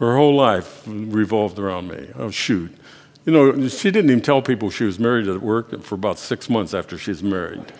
Her 0.00 0.16
whole 0.16 0.34
life 0.34 0.82
revolved 0.86 1.60
around 1.60 1.86
me. 1.86 2.08
Oh, 2.16 2.32
shoot. 2.32 2.76
You 3.24 3.32
know, 3.32 3.68
she 3.68 3.92
didn't 3.92 4.10
even 4.10 4.22
tell 4.22 4.42
people 4.42 4.70
she 4.70 4.82
was 4.82 4.98
married 4.98 5.28
at 5.28 5.40
work 5.40 5.84
for 5.84 5.94
about 5.94 6.18
six 6.18 6.50
months 6.50 6.74
after 6.74 6.98
she's 6.98 7.22
married. 7.22 7.64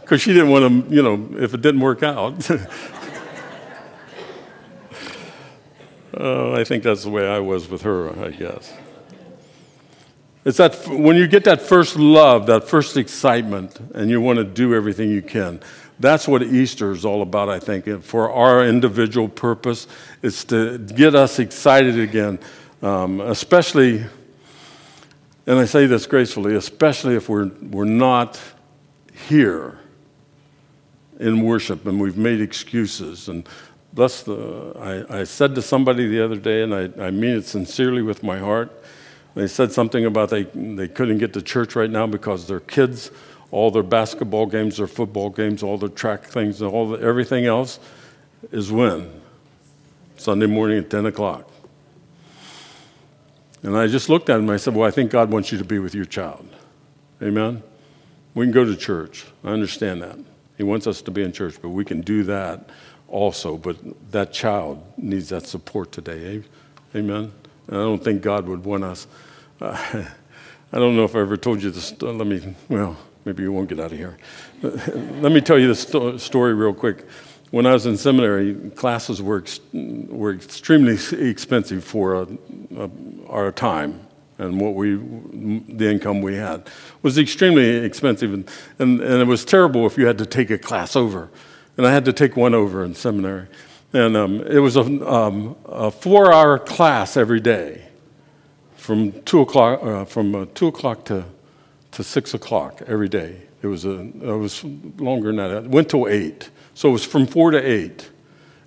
Because 0.00 0.22
she 0.22 0.32
didn't 0.32 0.50
want 0.50 0.88
to, 0.88 0.94
you 0.94 1.02
know, 1.02 1.28
if 1.38 1.54
it 1.54 1.60
didn't 1.60 1.80
work 1.80 2.02
out. 2.02 2.50
oh, 6.14 6.52
I 6.52 6.64
think 6.64 6.82
that's 6.82 7.04
the 7.04 7.10
way 7.10 7.28
I 7.28 7.38
was 7.38 7.68
with 7.68 7.82
her, 7.82 8.10
I 8.24 8.30
guess. 8.30 8.72
It's 10.44 10.56
that 10.56 10.88
when 10.88 11.16
you 11.16 11.26
get 11.26 11.44
that 11.44 11.60
first 11.60 11.96
love, 11.96 12.46
that 12.46 12.66
first 12.66 12.96
excitement, 12.96 13.78
and 13.94 14.10
you 14.10 14.20
want 14.20 14.38
to 14.38 14.44
do 14.44 14.74
everything 14.74 15.10
you 15.10 15.20
can. 15.20 15.60
That's 15.98 16.26
what 16.26 16.42
Easter 16.42 16.92
is 16.92 17.04
all 17.04 17.20
about, 17.20 17.50
I 17.50 17.58
think. 17.58 18.02
For 18.02 18.32
our 18.32 18.64
individual 18.64 19.28
purpose, 19.28 19.86
it's 20.22 20.44
to 20.44 20.78
get 20.78 21.14
us 21.14 21.38
excited 21.38 21.98
again, 21.98 22.38
um, 22.80 23.20
especially, 23.20 24.06
and 25.46 25.58
I 25.58 25.66
say 25.66 25.84
this 25.84 26.06
gracefully, 26.06 26.54
especially 26.54 27.16
if 27.16 27.28
we're, 27.28 27.50
we're 27.60 27.84
not 27.84 28.40
here 29.28 29.78
in 31.18 31.42
worship 31.42 31.84
and 31.84 32.00
we've 32.00 32.16
made 32.16 32.40
excuses. 32.40 33.28
And 33.28 33.46
bless 33.92 34.22
the, 34.22 35.04
I, 35.10 35.20
I 35.20 35.24
said 35.24 35.54
to 35.56 35.60
somebody 35.60 36.08
the 36.08 36.24
other 36.24 36.36
day, 36.36 36.62
and 36.62 36.74
I, 36.74 36.88
I 36.98 37.10
mean 37.10 37.36
it 37.36 37.44
sincerely 37.44 38.00
with 38.00 38.22
my 38.22 38.38
heart, 38.38 38.79
they 39.34 39.46
said 39.46 39.72
something 39.72 40.04
about 40.04 40.30
they, 40.30 40.44
they 40.44 40.88
couldn't 40.88 41.18
get 41.18 41.32
to 41.34 41.42
church 41.42 41.76
right 41.76 41.90
now 41.90 42.06
because 42.06 42.46
their 42.46 42.60
kids 42.60 43.10
all 43.50 43.70
their 43.70 43.82
basketball 43.82 44.46
games, 44.46 44.76
their 44.76 44.86
football 44.86 45.30
games, 45.30 45.62
all 45.62 45.76
their 45.76 45.88
track 45.88 46.24
things, 46.24 46.60
and 46.60 46.70
all 46.70 46.88
the, 46.88 46.98
everything 47.04 47.46
else 47.46 47.80
is 48.52 48.70
when? 48.70 49.10
Sunday 50.16 50.46
morning 50.46 50.78
at 50.78 50.90
10 50.90 51.06
o'clock. 51.06 51.50
And 53.62 53.76
I 53.76 53.86
just 53.88 54.08
looked 54.08 54.30
at 54.30 54.36
him 54.36 54.44
and 54.44 54.52
I 54.52 54.56
said, 54.56 54.74
Well, 54.74 54.86
I 54.86 54.90
think 54.90 55.10
God 55.10 55.30
wants 55.30 55.52
you 55.52 55.58
to 55.58 55.64
be 55.64 55.78
with 55.78 55.94
your 55.94 56.04
child. 56.04 56.48
Amen? 57.22 57.62
We 58.34 58.46
can 58.46 58.52
go 58.52 58.64
to 58.64 58.76
church. 58.76 59.26
I 59.44 59.48
understand 59.48 60.02
that. 60.02 60.18
He 60.56 60.62
wants 60.62 60.86
us 60.86 61.02
to 61.02 61.10
be 61.10 61.22
in 61.22 61.32
church, 61.32 61.56
but 61.60 61.70
we 61.70 61.84
can 61.84 62.00
do 62.00 62.22
that 62.24 62.70
also, 63.08 63.56
but 63.56 63.76
that 64.12 64.32
child 64.32 64.82
needs 64.96 65.30
that 65.30 65.46
support 65.46 65.90
today. 65.90 66.42
Amen. 66.94 67.32
I 67.68 67.74
don't 67.74 68.02
think 68.02 68.22
God 68.22 68.46
would 68.46 68.64
want 68.64 68.84
us. 68.84 69.06
Uh, 69.60 70.04
I 70.72 70.78
don't 70.78 70.96
know 70.96 71.04
if 71.04 71.14
I 71.14 71.20
ever 71.20 71.36
told 71.36 71.62
you 71.62 71.70
this. 71.70 72.00
Let 72.00 72.26
me, 72.26 72.54
well, 72.68 72.96
maybe 73.24 73.42
you 73.42 73.52
won't 73.52 73.68
get 73.68 73.80
out 73.80 73.92
of 73.92 73.98
here. 73.98 74.16
Let 74.62 75.32
me 75.32 75.40
tell 75.40 75.58
you 75.58 75.74
sto- 75.74 76.16
story 76.16 76.54
real 76.54 76.74
quick. 76.74 77.06
When 77.50 77.66
I 77.66 77.72
was 77.72 77.86
in 77.86 77.96
seminary, 77.96 78.54
classes 78.70 79.20
were, 79.20 79.38
ex- 79.38 79.60
were 79.72 80.32
extremely 80.32 80.96
expensive 81.28 81.82
for 81.82 82.14
uh, 82.14 82.26
uh, 82.76 82.88
our 83.28 83.50
time 83.50 84.00
and 84.40 84.58
what 84.58 84.74
we, 84.74 84.96
the 84.96 85.90
income 85.90 86.22
we 86.22 86.36
had 86.36 86.68
was 87.02 87.18
extremely 87.18 87.76
expensive. 87.76 88.32
And, 88.32 88.48
and, 88.78 89.00
and 89.00 89.20
it 89.20 89.26
was 89.26 89.44
terrible 89.44 89.86
if 89.86 89.98
you 89.98 90.06
had 90.06 90.16
to 90.18 90.26
take 90.26 90.50
a 90.50 90.58
class 90.58 90.96
over. 90.96 91.30
And 91.76 91.86
I 91.86 91.92
had 91.92 92.06
to 92.06 92.12
take 92.12 92.36
one 92.36 92.54
over 92.54 92.82
in 92.82 92.94
seminary. 92.94 93.48
And 93.92 94.16
um, 94.16 94.40
it 94.42 94.58
was 94.58 94.76
a, 94.76 94.82
um, 94.82 95.56
a 95.64 95.90
four 95.90 96.32
hour 96.32 96.58
class 96.58 97.16
every 97.16 97.40
day 97.40 97.86
from 98.76 99.12
two 99.22 99.40
o'clock, 99.40 99.82
uh, 99.82 100.04
from 100.04 100.34
uh, 100.34 100.46
two 100.54 100.68
o'clock 100.68 101.04
to, 101.06 101.24
to 101.92 102.04
six 102.04 102.34
o'clock 102.34 102.82
every 102.86 103.08
day. 103.08 103.42
It 103.62 103.66
was, 103.66 103.84
a, 103.84 104.00
it 104.00 104.38
was 104.38 104.64
longer 104.98 105.28
than 105.28 105.36
that. 105.36 105.64
It 105.64 105.70
went 105.70 105.90
till 105.90 106.08
eight. 106.08 106.50
So 106.74 106.88
it 106.88 106.92
was 106.92 107.04
from 107.04 107.26
four 107.26 107.50
to 107.50 107.58
eight 107.58 108.08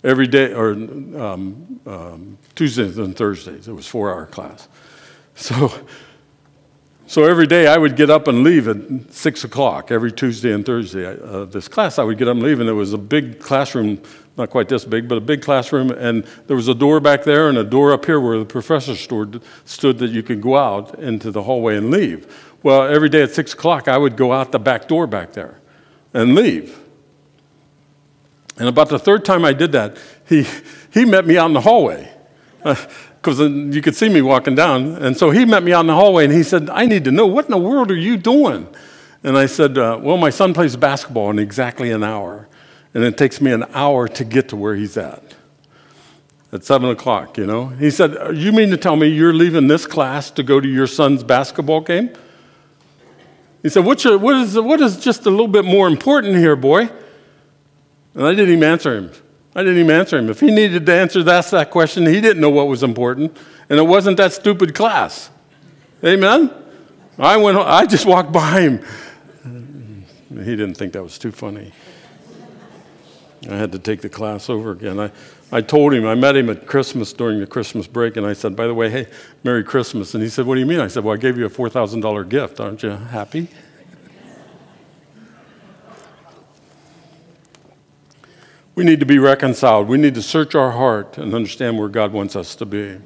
every 0.03 0.27
day, 0.27 0.53
or 0.53 0.71
um, 0.71 1.79
um, 1.85 2.37
Tuesdays 2.55 2.97
and 2.97 3.15
Thursdays. 3.15 3.67
It 3.67 3.73
was 3.73 3.87
four 3.87 4.11
hour 4.11 4.25
class. 4.25 4.67
So, 5.35 5.73
so 7.05 7.25
every 7.25 7.48
day 7.48 7.67
I 7.67 7.77
would 7.77 7.95
get 7.95 8.10
up 8.10 8.27
and 8.27 8.43
leave 8.43 8.67
at 8.67 9.13
six 9.13 9.43
o'clock 9.43 9.91
every 9.91 10.12
Tuesday 10.12 10.53
and 10.53 10.65
Thursday. 10.65 11.05
Uh, 11.05 11.45
this 11.45 11.67
class 11.67 12.00
I 12.00 12.03
would 12.03 12.17
get 12.17 12.27
up 12.27 12.36
and 12.36 12.43
leave, 12.43 12.60
and 12.60 12.69
it 12.69 12.74
was 12.74 12.93
a 12.93 12.98
big 12.98 13.39
classroom, 13.39 14.01
not 14.38 14.50
quite 14.50 14.69
this 14.69 14.86
big, 14.86 15.07
but 15.07 15.17
a 15.17 15.22
big 15.22 15.41
classroom, 15.41 15.91
and 15.91 16.24
there 16.48 16.55
was 16.55 16.67
a 16.67 16.74
door 16.74 17.00
back 17.00 17.24
there 17.24 17.50
and 17.50 17.57
a 17.57 17.63
door 17.63 17.91
up 17.91 18.05
here 18.05 18.19
where 18.19 18.39
the 18.39 18.45
professor 18.45 18.95
stood, 18.95 19.43
stood 19.65 19.98
that 20.00 20.12
you 20.12 20.24
could 20.24 20.41
go 20.41 20.57
out 20.57 20.98
into 21.00 21.29
the 21.29 21.43
hallway 21.43 21.77
and 21.77 21.91
leave. 21.91 22.51
Well, 22.63 22.83
every 22.83 23.10
day 23.10 23.24
at 23.24 23.31
six 23.31 23.53
o'clock 23.53 23.88
I 23.88 23.98
would 23.98 24.15
go 24.15 24.31
out 24.31 24.51
the 24.51 24.60
back 24.60 24.88
door 24.88 25.05
back 25.05 25.33
there 25.33 25.60
and 26.13 26.36
leave. 26.36 26.79
And 28.57 28.69
about 28.69 28.89
the 28.89 29.00
third 29.00 29.25
time 29.25 29.43
I 29.43 29.53
did 29.53 29.72
that, 29.72 29.98
he, 30.27 30.45
he 30.93 31.05
met 31.05 31.25
me 31.25 31.38
out 31.38 31.48
in 31.48 31.53
the 31.53 31.62
hallway. 31.62 32.12
Because 33.23 33.39
you 33.39 33.81
could 33.81 33.95
see 33.95 34.09
me 34.09 34.21
walking 34.21 34.53
down. 34.53 34.97
And 34.97 35.15
so 35.15 35.31
he 35.31 35.45
met 35.45 35.63
me 35.63 35.71
out 35.71 35.79
in 35.81 35.87
the 35.87 35.95
hallway 35.95 36.25
and 36.25 36.33
he 36.33 36.43
said, 36.43 36.69
I 36.69 36.85
need 36.85 37.05
to 37.05 37.11
know, 37.11 37.25
what 37.25 37.45
in 37.45 37.51
the 37.51 37.57
world 37.57 37.89
are 37.89 37.95
you 37.95 38.17
doing? 38.17 38.67
And 39.23 39.37
I 39.37 39.45
said, 39.45 39.77
uh, 39.77 39.97
Well, 40.01 40.17
my 40.17 40.29
son 40.29 40.53
plays 40.53 40.75
basketball 40.75 41.29
in 41.29 41.39
exactly 41.39 41.89
an 41.89 42.03
hour. 42.03 42.49
And 42.93 43.01
it 43.03 43.17
takes 43.17 43.39
me 43.39 43.53
an 43.53 43.63
hour 43.73 44.09
to 44.09 44.25
get 44.25 44.49
to 44.49 44.57
where 44.57 44.75
he's 44.75 44.97
at. 44.97 45.35
At 46.51 46.65
seven 46.65 46.89
o'clock, 46.89 47.37
you 47.37 47.47
know? 47.47 47.67
He 47.67 47.89
said, 47.89 48.17
uh, 48.17 48.31
You 48.31 48.51
mean 48.51 48.69
to 48.71 48.77
tell 48.77 48.97
me 48.97 49.07
you're 49.07 49.33
leaving 49.33 49.67
this 49.67 49.85
class 49.85 50.29
to 50.31 50.43
go 50.43 50.59
to 50.59 50.67
your 50.67 50.85
son's 50.85 51.23
basketball 51.23 51.79
game? 51.79 52.11
He 53.61 53.69
said, 53.69 53.85
What's 53.85 54.03
your, 54.03 54.17
what, 54.17 54.35
is, 54.35 54.59
what 54.59 54.81
is 54.81 54.97
just 54.97 55.25
a 55.25 55.29
little 55.29 55.47
bit 55.47 55.63
more 55.63 55.87
important 55.87 56.35
here, 56.35 56.57
boy? 56.57 56.89
And 58.15 58.25
I 58.27 58.31
didn't 58.31 58.49
even 58.49 58.63
answer 58.65 58.97
him. 58.97 59.11
I 59.55 59.62
didn't 59.62 59.79
even 59.79 59.91
answer 59.91 60.17
him. 60.17 60.29
If 60.29 60.39
he 60.39 60.50
needed 60.50 60.86
to 60.86 60.93
answer 60.93 61.21
that, 61.23 61.45
that 61.51 61.69
question, 61.69 62.06
he 62.06 62.19
didn't 62.21 62.41
know 62.41 62.49
what 62.49 62.67
was 62.67 62.82
important. 62.82 63.38
And 63.69 63.80
it 63.80 63.84
wasn't 63.84 64.17
that 64.17 64.34
stupid 64.34 64.73
class. 64.73 65.30
Amen? 66.04 66.51
I, 67.17 67.38
went, 67.38 67.58
I 67.58 67.86
just 67.86 68.06
walked 68.06 68.32
by 68.32 68.62
him. 68.62 68.86
He 70.30 70.56
didn't 70.56 70.73
think 70.73 70.93
that 70.93 71.04
was 71.04 71.19
too 71.19 71.32
funny. 71.32 71.71
I 73.49 73.56
had 73.56 73.71
to 73.73 73.80
take 73.80 74.01
the 74.01 74.10
class 74.10 74.49
over 74.49 74.71
again. 74.71 74.99
I, 74.99 75.12
I 75.51 75.62
told 75.62 75.93
him, 75.93 76.08
I 76.08 76.15
met 76.15 76.36
him 76.36 76.49
at 76.49 76.65
Christmas 76.65 77.13
during 77.13 77.39
the 77.39 77.45
Christmas 77.45 77.86
break, 77.86 78.17
and 78.17 78.25
I 78.25 78.34
said, 78.34 78.56
By 78.56 78.65
the 78.65 78.73
way, 78.73 78.89
hey, 78.89 79.08
Merry 79.43 79.63
Christmas. 79.63 80.15
And 80.15 80.23
he 80.23 80.30
said, 80.30 80.45
What 80.45 80.56
do 80.56 80.62
you 80.62 80.65
mean? 80.65 80.80
I 80.80 80.88
said, 80.88 81.04
Well, 81.04 81.13
I 81.13 81.17
gave 81.17 81.38
you 81.38 81.45
a 81.45 81.49
$4,000 81.49 82.30
gift. 82.30 82.60
Aren't 82.60 82.82
you 82.82 82.89
happy? 82.89 83.49
We 88.75 88.83
need 88.83 88.99
to 89.01 89.05
be 89.05 89.19
reconciled. 89.19 89.88
We 89.88 89.97
need 89.97 90.15
to 90.15 90.21
search 90.21 90.55
our 90.55 90.71
heart 90.71 91.17
and 91.17 91.33
understand 91.33 91.77
where 91.77 91.89
God 91.89 92.12
wants 92.12 92.36
us 92.36 92.55
to 92.55 92.65
be. 92.65 92.97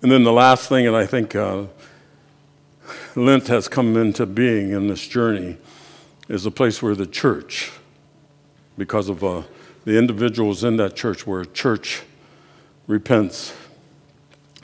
And 0.00 0.10
then 0.10 0.24
the 0.24 0.32
last 0.32 0.68
thing, 0.68 0.86
and 0.86 0.96
I 0.96 1.06
think 1.06 1.36
uh, 1.36 1.64
Lent 3.14 3.48
has 3.48 3.68
come 3.68 3.96
into 3.96 4.24
being 4.24 4.70
in 4.70 4.88
this 4.88 5.06
journey, 5.06 5.58
is 6.28 6.46
a 6.46 6.50
place 6.50 6.82
where 6.82 6.94
the 6.94 7.06
church, 7.06 7.70
because 8.78 9.08
of 9.08 9.22
uh, 9.22 9.42
the 9.84 9.98
individuals 9.98 10.64
in 10.64 10.76
that 10.78 10.96
church, 10.96 11.26
where 11.26 11.42
a 11.42 11.46
church 11.46 12.02
repents, 12.86 13.54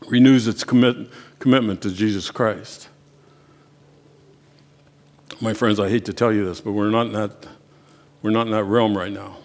renews 0.09 0.49
its 0.49 0.65
commit, 0.65 0.97
commitment 1.39 1.83
to 1.83 1.91
Jesus 1.91 2.31
Christ. 2.31 2.89
My 5.41 5.53
friends, 5.53 5.79
I 5.79 5.89
hate 5.89 6.07
to 6.07 6.13
tell 6.13 6.33
you 6.33 6.45
this, 6.45 6.61
but 6.61 6.73
we're 6.73 6.91
not 6.91 7.07
in 7.07 7.13
that, 7.13 7.47
we're 8.23 8.31
not 8.31 8.47
in 8.47 8.53
that 8.53 8.65
realm 8.65 8.97
right 8.97 9.13
now. 9.13 9.37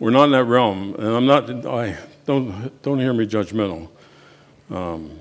We're 0.00 0.10
not 0.10 0.24
in 0.24 0.30
that 0.30 0.44
realm, 0.44 0.94
and 0.94 1.08
I'm 1.08 1.26
not. 1.26 1.50
I 1.66 1.94
don't 2.24 2.82
don't 2.82 2.98
hear 2.98 3.12
me 3.12 3.26
judgmental. 3.26 3.90
Um, 4.70 5.18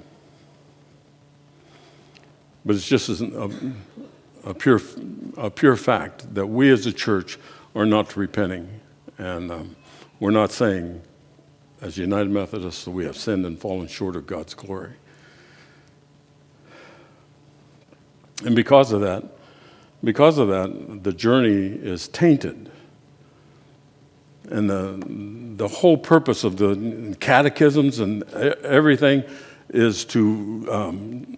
but 2.65 2.78
it's 2.78 2.88
just 2.88 3.10
a, 3.10 3.74
a, 4.46 4.54
pure 4.54 4.80
a 5.36 5.50
pure 5.50 5.76
fact 5.76 6.34
that 6.34 6.46
we 6.46 6.70
as 6.72 6.86
a 6.86 6.94
church 6.94 7.38
are 7.76 7.86
not 7.86 8.15
repenting, 8.15 8.80
and 9.18 9.52
um, 9.52 9.76
we're 10.22 10.32
not 10.32 10.50
saying, 10.50 11.02
as 11.82 11.98
United 11.98 12.30
Methodists, 12.30 12.86
that 12.86 12.92
we 12.92 13.04
have 13.04 13.18
sinned 13.18 13.46
and 13.46 13.60
fallen 13.60 13.88
short 13.88 14.15
of 14.15 14.28
God's 14.28 14.54
glory. 14.54 14.94
And 18.46 18.56
because 18.56 18.94
of 18.94 19.02
that, 19.02 19.26
because 20.02 20.38
of 20.38 20.48
that, 20.48 21.04
the 21.04 21.12
journey 21.12 21.65
is 21.65 22.08
tainted 22.08 22.72
and 24.50 24.70
the, 24.70 25.64
the 25.64 25.68
whole 25.68 25.98
purpose 25.98 26.44
of 26.44 26.58
the 26.58 27.16
catechisms 27.20 28.00
and 28.00 28.24
everything 28.34 29.24
is 29.70 30.04
to 30.04 30.68
um, 30.72 31.38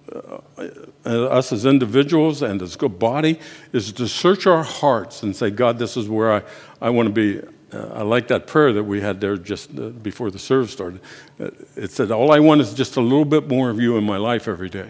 uh, 1.06 1.10
us 1.10 1.52
as 1.52 1.66
individuals 1.66 2.42
and 2.42 2.62
as 2.62 2.78
a 2.82 2.90
body 2.90 3.40
is 3.74 3.92
to 3.92 4.08
search 4.08 4.48
our 4.48 4.64
hearts 4.64 5.24
and 5.24 5.36
say 5.36 5.50
god 5.50 5.78
this 5.78 5.98
is 5.98 6.08
where 6.08 6.34
i, 6.34 6.42
I 6.80 6.90
want 6.90 7.08
to 7.08 7.14
be. 7.14 7.46
Uh, 7.74 7.88
i 7.94 8.02
like 8.02 8.28
that 8.30 8.48
prayer 8.48 8.72
that 8.74 8.84
we 8.84 9.02
had 9.02 9.20
there 9.20 9.36
just 9.36 9.78
uh, 9.78 9.90
before 9.90 10.32
the 10.32 10.40
service 10.40 10.72
started. 10.72 11.02
Uh, 11.40 11.50
it 11.76 11.92
said 11.92 12.12
all 12.12 12.32
i 12.32 12.40
want 12.40 12.62
is 12.62 12.74
just 12.74 12.96
a 12.96 13.02
little 13.02 13.26
bit 13.26 13.50
more 13.50 13.70
of 13.70 13.80
you 13.82 13.98
in 13.98 14.04
my 14.06 14.18
life 14.18 14.48
every 14.48 14.70
day. 14.70 14.90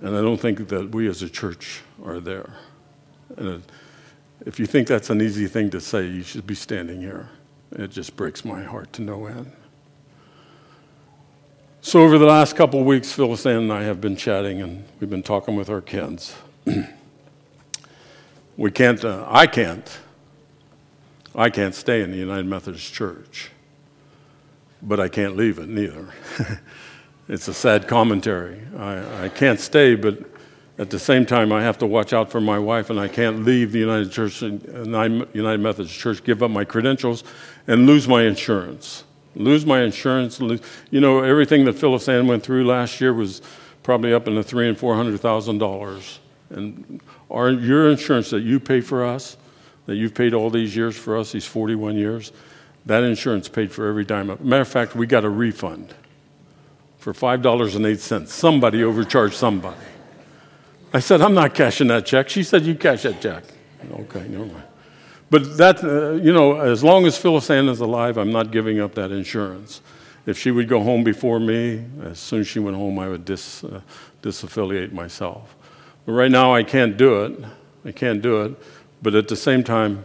And 0.00 0.16
i 0.16 0.20
don't 0.20 0.40
think 0.40 0.68
that 0.68 0.90
we 0.90 1.08
as 1.08 1.22
a 1.22 1.30
church 1.30 1.82
are 2.04 2.18
there 2.18 2.54
and 3.36 3.62
if 4.44 4.58
you 4.58 4.66
think 4.66 4.88
that's 4.88 5.10
an 5.10 5.20
easy 5.20 5.46
thing 5.46 5.70
to 5.70 5.80
say, 5.80 6.06
you 6.06 6.22
should 6.22 6.46
be 6.46 6.54
standing 6.54 7.00
here. 7.00 7.28
It 7.72 7.90
just 7.90 8.16
breaks 8.16 8.44
my 8.44 8.62
heart 8.62 8.92
to 8.94 9.02
no 9.02 9.26
end. 9.26 9.52
So, 11.80 12.00
over 12.00 12.18
the 12.18 12.26
last 12.26 12.56
couple 12.56 12.80
of 12.80 12.86
weeks, 12.86 13.12
Phyllis 13.12 13.44
Ann 13.44 13.56
and 13.56 13.72
I 13.72 13.82
have 13.82 14.00
been 14.00 14.16
chatting 14.16 14.62
and 14.62 14.84
we've 15.00 15.10
been 15.10 15.22
talking 15.22 15.54
with 15.56 15.68
our 15.68 15.80
kids. 15.80 16.34
we 18.56 18.70
can't, 18.70 19.04
uh, 19.04 19.26
I 19.28 19.46
can't, 19.46 19.98
I 21.34 21.50
can't 21.50 21.74
stay 21.74 22.02
in 22.02 22.10
the 22.10 22.16
United 22.16 22.46
Methodist 22.46 22.92
Church, 22.92 23.50
but 24.80 25.00
I 25.00 25.08
can't 25.08 25.36
leave 25.36 25.58
it 25.58 25.68
neither. 25.68 26.08
it's 27.28 27.48
a 27.48 27.54
sad 27.54 27.86
commentary. 27.88 28.62
I, 28.78 29.24
I 29.24 29.28
can't 29.28 29.60
stay, 29.60 29.94
but 29.94 30.18
at 30.76 30.90
the 30.90 30.98
same 30.98 31.24
time, 31.24 31.52
I 31.52 31.62
have 31.62 31.78
to 31.78 31.86
watch 31.86 32.12
out 32.12 32.30
for 32.30 32.40
my 32.40 32.58
wife, 32.58 32.90
and 32.90 32.98
I 32.98 33.06
can't 33.06 33.44
leave 33.44 33.70
the 33.72 33.78
United 33.78 34.10
Church, 34.10 34.42
United 34.42 35.60
Methodist 35.60 35.94
Church, 35.94 36.24
give 36.24 36.42
up 36.42 36.50
my 36.50 36.64
credentials, 36.64 37.22
and 37.68 37.86
lose 37.86 38.08
my 38.08 38.24
insurance. 38.24 39.04
Lose 39.36 39.64
my 39.64 39.82
insurance. 39.82 40.40
Lose, 40.40 40.60
you 40.90 41.00
know, 41.00 41.22
everything 41.22 41.64
that 41.66 41.74
Phyllis 41.74 42.08
Ann 42.08 42.26
went 42.26 42.42
through 42.42 42.66
last 42.66 43.00
year 43.00 43.12
was 43.12 43.40
probably 43.82 44.12
up 44.12 44.26
in 44.26 44.34
the 44.34 44.42
three 44.42 44.68
and 44.68 44.76
four 44.76 44.96
hundred 44.96 45.18
thousand 45.20 45.58
dollars. 45.58 46.18
And 46.50 47.00
our, 47.30 47.50
your 47.50 47.90
insurance 47.90 48.30
that 48.30 48.40
you 48.40 48.58
pay 48.60 48.80
for 48.80 49.04
us, 49.04 49.36
that 49.86 49.96
you've 49.96 50.14
paid 50.14 50.34
all 50.34 50.50
these 50.50 50.74
years 50.74 50.96
for 50.96 51.16
us, 51.16 51.32
these 51.32 51.46
41 51.46 51.96
years, 51.96 52.32
that 52.86 53.02
insurance 53.02 53.48
paid 53.48 53.72
for 53.72 53.88
every 53.88 54.04
dime. 54.04 54.26
Matter 54.40 54.62
of 54.62 54.68
fact, 54.68 54.94
we 54.94 55.06
got 55.06 55.24
a 55.24 55.28
refund 55.28 55.94
for 56.98 57.12
$5.08. 57.12 58.28
Somebody 58.28 58.84
overcharged 58.84 59.34
somebody. 59.34 59.76
I 60.94 61.00
said, 61.00 61.20
I'm 61.20 61.34
not 61.34 61.54
cashing 61.54 61.88
that 61.88 62.06
check. 62.06 62.28
She 62.28 62.44
said, 62.44 62.62
You 62.62 62.76
cash 62.76 63.02
that 63.02 63.20
check. 63.20 63.42
Okay, 63.92 64.28
never 64.28 64.46
mind. 64.46 64.62
But 65.28 65.56
that, 65.56 65.82
uh, 65.82 66.12
you 66.12 66.32
know, 66.32 66.60
as 66.60 66.84
long 66.84 67.04
as 67.04 67.18
Phyllis 67.18 67.50
Ann 67.50 67.68
is 67.68 67.80
alive, 67.80 68.16
I'm 68.16 68.30
not 68.30 68.52
giving 68.52 68.78
up 68.78 68.94
that 68.94 69.10
insurance. 69.10 69.80
If 70.24 70.38
she 70.38 70.52
would 70.52 70.68
go 70.68 70.84
home 70.84 71.02
before 71.02 71.40
me, 71.40 71.84
as 72.04 72.20
soon 72.20 72.42
as 72.42 72.46
she 72.46 72.60
went 72.60 72.76
home, 72.76 73.00
I 73.00 73.08
would 73.08 73.24
dis, 73.24 73.64
uh, 73.64 73.80
disaffiliate 74.22 74.92
myself. 74.92 75.56
But 76.06 76.12
right 76.12 76.30
now, 76.30 76.54
I 76.54 76.62
can't 76.62 76.96
do 76.96 77.24
it. 77.24 77.44
I 77.84 77.90
can't 77.90 78.22
do 78.22 78.42
it. 78.42 78.54
But 79.02 79.16
at 79.16 79.26
the 79.26 79.36
same 79.36 79.64
time, 79.64 80.04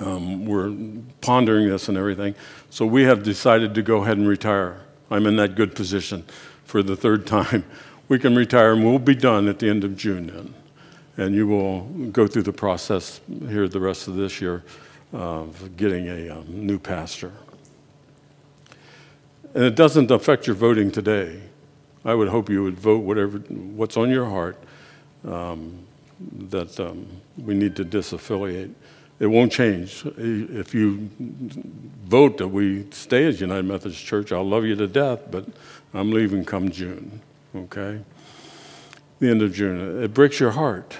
um, 0.00 0.44
we're 0.44 0.74
pondering 1.20 1.68
this 1.68 1.88
and 1.88 1.96
everything. 1.96 2.34
So 2.70 2.84
we 2.84 3.04
have 3.04 3.22
decided 3.22 3.76
to 3.76 3.82
go 3.82 4.02
ahead 4.02 4.18
and 4.18 4.26
retire. 4.26 4.80
I'm 5.08 5.24
in 5.26 5.36
that 5.36 5.54
good 5.54 5.76
position 5.76 6.24
for 6.64 6.82
the 6.82 6.96
third 6.96 7.26
time. 7.28 7.64
We 8.08 8.18
can 8.18 8.34
retire 8.34 8.72
and 8.72 8.84
we'll 8.84 8.98
be 8.98 9.14
done 9.14 9.48
at 9.48 9.58
the 9.58 9.68
end 9.68 9.84
of 9.84 9.96
June 9.96 10.28
then. 10.28 10.54
And 11.16 11.34
you 11.34 11.46
will 11.46 11.82
go 12.10 12.26
through 12.26 12.44
the 12.44 12.52
process 12.52 13.20
here 13.48 13.68
the 13.68 13.80
rest 13.80 14.08
of 14.08 14.14
this 14.14 14.40
year 14.40 14.64
of 15.12 15.76
getting 15.76 16.08
a 16.08 16.30
um, 16.30 16.44
new 16.48 16.78
pastor. 16.78 17.32
And 19.54 19.64
it 19.64 19.74
doesn't 19.74 20.10
affect 20.10 20.46
your 20.46 20.56
voting 20.56 20.90
today. 20.90 21.40
I 22.04 22.14
would 22.14 22.28
hope 22.28 22.48
you 22.48 22.62
would 22.62 22.78
vote 22.78 22.98
whatever 23.02 23.38
what's 23.38 23.96
on 23.96 24.10
your 24.10 24.26
heart 24.26 24.56
um, 25.26 25.86
that 26.48 26.78
um, 26.78 27.06
we 27.36 27.54
need 27.54 27.74
to 27.76 27.84
disaffiliate. 27.84 28.72
It 29.20 29.26
won't 29.26 29.50
change. 29.50 30.04
If 30.16 30.74
you 30.74 31.10
vote 32.04 32.38
that 32.38 32.48
we 32.48 32.86
stay 32.92 33.24
as 33.26 33.40
United 33.40 33.64
Methodist 33.64 34.04
Church, 34.04 34.30
I'll 34.30 34.48
love 34.48 34.64
you 34.64 34.76
to 34.76 34.86
death, 34.86 35.30
but 35.30 35.46
I'm 35.92 36.12
leaving 36.12 36.44
come 36.44 36.70
June, 36.70 37.20
okay? 37.54 38.00
The 39.18 39.30
end 39.30 39.42
of 39.42 39.52
June. 39.52 40.02
It 40.02 40.14
breaks 40.14 40.38
your 40.40 40.52
heart. 40.52 40.96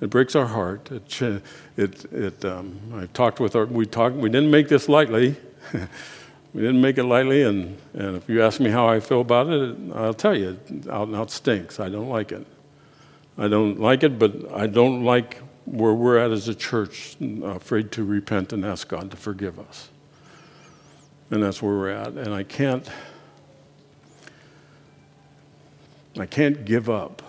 It 0.00 0.08
breaks 0.08 0.34
our 0.34 0.46
heart. 0.46 0.90
It, 0.90 1.42
it, 1.76 2.12
it 2.12 2.44
um, 2.44 2.80
I 2.94 3.06
talked 3.06 3.38
with 3.38 3.54
our, 3.54 3.66
we 3.66 3.84
talked, 3.84 4.16
we 4.16 4.30
didn't 4.30 4.50
make 4.50 4.68
this 4.68 4.88
lightly. 4.88 5.36
we 6.52 6.62
didn't 6.62 6.80
make 6.80 6.98
it 6.98 7.04
lightly, 7.04 7.42
and, 7.42 7.78
and 7.92 8.16
if 8.16 8.28
you 8.28 8.42
ask 8.42 8.60
me 8.60 8.70
how 8.70 8.88
I 8.88 9.00
feel 9.00 9.20
about 9.20 9.48
it, 9.48 9.76
I'll 9.94 10.14
tell 10.14 10.36
you, 10.36 10.58
out 10.90 11.08
and 11.08 11.16
out 11.16 11.30
stinks. 11.30 11.78
I 11.78 11.88
don't 11.88 12.08
like 12.08 12.32
it. 12.32 12.46
I 13.38 13.48
don't 13.48 13.78
like 13.78 14.02
it, 14.02 14.18
but 14.18 14.52
I 14.52 14.66
don't 14.66 15.04
like 15.04 15.38
where 15.64 15.92
we're 15.92 16.18
at 16.18 16.30
as 16.30 16.48
a 16.48 16.54
church, 16.54 17.16
afraid 17.44 17.92
to 17.92 18.04
repent 18.04 18.52
and 18.52 18.64
ask 18.64 18.88
God 18.88 19.10
to 19.10 19.16
forgive 19.16 19.58
us. 19.58 19.90
And 21.30 21.42
that's 21.42 21.62
where 21.62 21.74
we're 21.74 21.90
at. 21.90 22.14
And 22.14 22.34
I 22.34 22.42
can't, 22.42 22.88
I 26.18 26.26
can't 26.26 26.64
give 26.64 26.90
up 26.90 27.22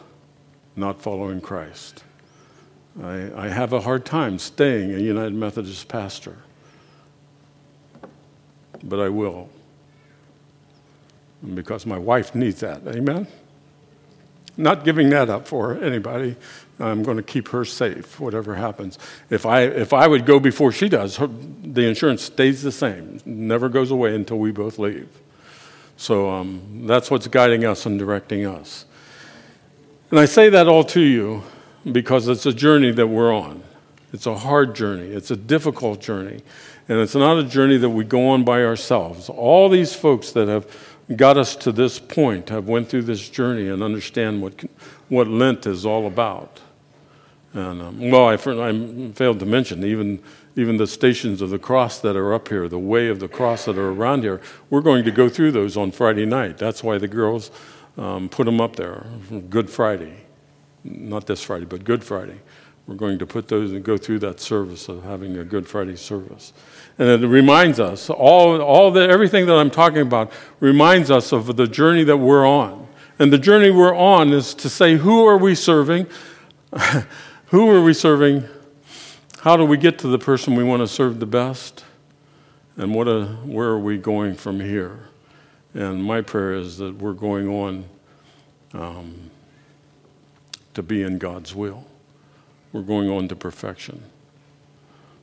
not 0.76 1.02
following 1.02 1.42
Christ. 1.42 2.04
I, 3.02 3.32
I 3.36 3.48
have 3.50 3.74
a 3.74 3.82
hard 3.82 4.06
time 4.06 4.40
staying 4.40 4.94
a 4.94 4.98
United 4.98 5.34
Methodist 5.34 5.88
pastor, 5.88 6.38
but 8.84 9.00
I 9.00 9.10
will. 9.10 9.50
Because 11.54 11.86
my 11.86 11.98
wife 11.98 12.36
needs 12.36 12.60
that. 12.60 12.86
Amen? 12.88 13.28
Not 14.58 14.84
giving 14.84 15.10
that 15.10 15.30
up 15.30 15.48
for 15.48 15.82
anybody. 15.82 16.36
I'm 16.80 17.04
going 17.04 17.18
to 17.18 17.24
keep 17.24 17.48
her 17.50 17.64
safe, 17.64 18.20
whatever 18.20 18.56
happens. 18.56 19.00
If 19.30 19.46
I, 19.46 19.62
if 19.62 19.94
I 19.94 20.08
would 20.08 20.26
go 20.26 20.40
before 20.40 20.72
she 20.72 20.90
does, 20.90 21.18
her, 21.18 21.28
the 21.28 21.88
insurance 21.88 22.24
stays 22.24 22.62
the 22.62 22.72
same, 22.72 23.22
never 23.26 23.70
goes 23.70 23.92
away 23.92 24.16
until 24.16 24.40
we 24.40 24.52
both 24.52 24.78
leave. 24.78 25.08
So 26.02 26.32
um, 26.32 26.88
that's 26.88 27.12
what's 27.12 27.28
guiding 27.28 27.64
us 27.64 27.86
and 27.86 28.00
directing 28.00 28.44
us. 28.48 28.86
And 30.10 30.20
I 30.20 30.26
say 30.26 30.50
that 30.50 30.68
all 30.68 30.84
to 30.86 31.00
you 31.00 31.44
because 31.92 32.28
it's 32.28 32.48
a 32.48 32.54
journey 32.54 32.90
that 32.94 33.06
we're 33.06 33.32
on. 33.32 33.62
It's 34.12 34.26
a 34.26 34.36
hard 34.36 34.74
journey, 34.76 35.10
it's 35.10 35.30
a 35.30 35.36
difficult 35.36 36.02
journey, 36.02 36.42
and 36.90 36.98
it's 36.98 37.14
not 37.14 37.38
a 37.38 37.44
journey 37.44 37.78
that 37.78 37.92
we 37.92 38.04
go 38.04 38.30
on 38.30 38.44
by 38.44 38.64
ourselves. 38.64 39.30
All 39.30 39.70
these 39.70 39.94
folks 39.94 40.32
that 40.32 40.48
have 40.48 40.66
got 41.16 41.38
us 41.38 41.56
to 41.58 41.72
this 41.72 42.00
point 42.00 42.50
have 42.50 42.68
went 42.68 42.90
through 42.90 43.04
this 43.04 43.30
journey 43.30 43.70
and 43.70 43.84
understand 43.84 44.42
what, 44.42 44.60
what 45.08 45.28
Lent 45.28 45.68
is 45.68 45.86
all 45.86 46.08
about. 46.08 46.62
And 47.54 47.80
um, 47.80 48.10
well, 48.10 48.26
I, 48.26 48.34
I, 48.34 49.12
failed 49.14 49.40
to 49.40 49.46
mention 49.46 49.84
even 49.84 50.24
even 50.56 50.78
the 50.78 50.88
stations 50.88 51.42
of 51.42 51.50
the 51.50 51.60
cross 51.60 52.00
that 52.00 52.16
are 52.16 52.34
up 52.34 52.50
here, 52.50 52.68
the 52.68 52.80
way 52.80 53.08
of 53.08 53.20
the 53.20 53.28
cross 53.28 53.66
that 53.66 53.78
are 53.78 53.90
around 53.90 54.24
here. 54.24 54.42
We're 54.70 54.82
going 54.82 55.06
to 55.06 55.12
go 55.12 55.30
through 55.30 55.52
those 55.52 55.78
on 55.78 55.92
Friday 55.92 56.26
night. 56.26 56.58
That's 56.58 56.84
why 56.84 56.98
the 56.98 57.08
girls 57.08 57.52
um, 57.98 58.30
put 58.30 58.46
them 58.46 58.60
up 58.60 58.76
there. 58.76 59.06
Good 59.50 59.70
Friday, 59.70 60.26
not 60.84 61.28
this 61.28 61.42
Friday, 61.42 61.66
but 61.66 61.84
Good 61.84 62.04
Friday. 62.04 62.40
We're 62.88 62.96
going 62.96 63.20
to 63.20 63.26
put 63.26 63.48
those 63.48 63.72
and 63.72 63.84
go 63.84 63.98
through 63.98 64.20
that 64.20 64.40
service 64.40 64.90
of 64.90 65.04
having 65.04 65.38
a 65.38 65.44
Good 65.46 65.68
Friday 65.68 65.96
service. 65.96 66.52
And 66.98 67.24
it 67.24 67.28
reminds 67.28 67.80
us, 67.80 68.10
all, 68.10 68.60
all 68.62 68.92
the, 68.92 69.08
everything 69.08 69.46
that 69.46 69.56
I'm 69.56 69.70
talking 69.70 70.02
about 70.02 70.32
reminds 70.60 71.10
us 71.10 71.32
of 71.32 71.56
the 71.56 71.68
journey 71.68 72.04
that 72.04 72.18
we're 72.18 72.46
on. 72.46 72.88
And 73.20 73.32
the 73.32 73.38
journey 73.38 73.70
we're 73.70 73.96
on 73.96 74.34
is 74.34 74.54
to 74.56 74.70
say, 74.70 74.96
who 74.96 75.26
are 75.26 75.38
we 75.38 75.54
serving? 75.56 76.08
who 77.48 77.70
are 77.70 77.82
we 77.82 77.94
serving? 77.94 78.46
How 79.42 79.58
do 79.58 79.66
we 79.66 79.78
get 79.78 79.98
to 80.00 80.08
the 80.08 80.20
person 80.20 80.54
we 80.54 80.64
want 80.64 80.84
to 80.84 80.88
serve 80.88 81.20
the 81.20 81.26
best? 81.26 81.84
And 82.78 82.94
what 82.94 83.08
a, 83.08 83.26
where 83.44 83.70
are 83.70 83.80
we 83.80 83.98
going 83.98 84.36
from 84.36 84.60
here? 84.60 85.00
And 85.74 86.04
my 86.04 86.22
prayer 86.22 86.54
is 86.54 86.78
that 86.78 86.98
we're 86.98 87.14
going 87.14 87.48
on 87.50 87.86
um, 88.76 89.32
to 90.76 90.84
be 90.84 91.02
in 91.02 91.18
God's 91.18 91.56
will. 91.56 91.88
We're 92.72 92.84
going 92.84 93.10
on 93.10 93.28
to 93.30 93.36
perfection. 93.36 94.04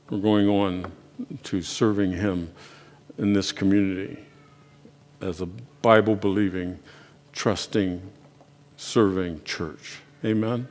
We're 0.09 0.17
going 0.17 0.49
on 0.49 0.91
to 1.43 1.61
serving 1.61 2.11
Him 2.11 2.51
in 3.17 3.31
this 3.31 3.53
community 3.53 4.19
as 5.21 5.39
a 5.39 5.45
Bible 5.81 6.17
believing, 6.17 6.77
trusting, 7.31 8.01
serving 8.75 9.45
church. 9.45 9.99
Amen? 10.25 10.67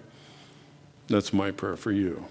That's 1.07 1.33
my 1.33 1.51
prayer 1.51 1.79
for 1.79 1.93
you. 1.93 2.27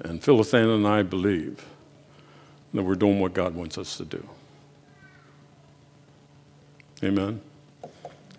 And 0.00 0.22
Phyllis 0.22 0.52
Ann 0.54 0.68
and 0.68 0.86
I 0.86 1.02
believe 1.02 1.64
that 2.74 2.82
we're 2.82 2.94
doing 2.94 3.20
what 3.20 3.32
God 3.32 3.54
wants 3.54 3.78
us 3.78 3.96
to 3.96 4.04
do. 4.04 4.28
Amen. 7.02 7.40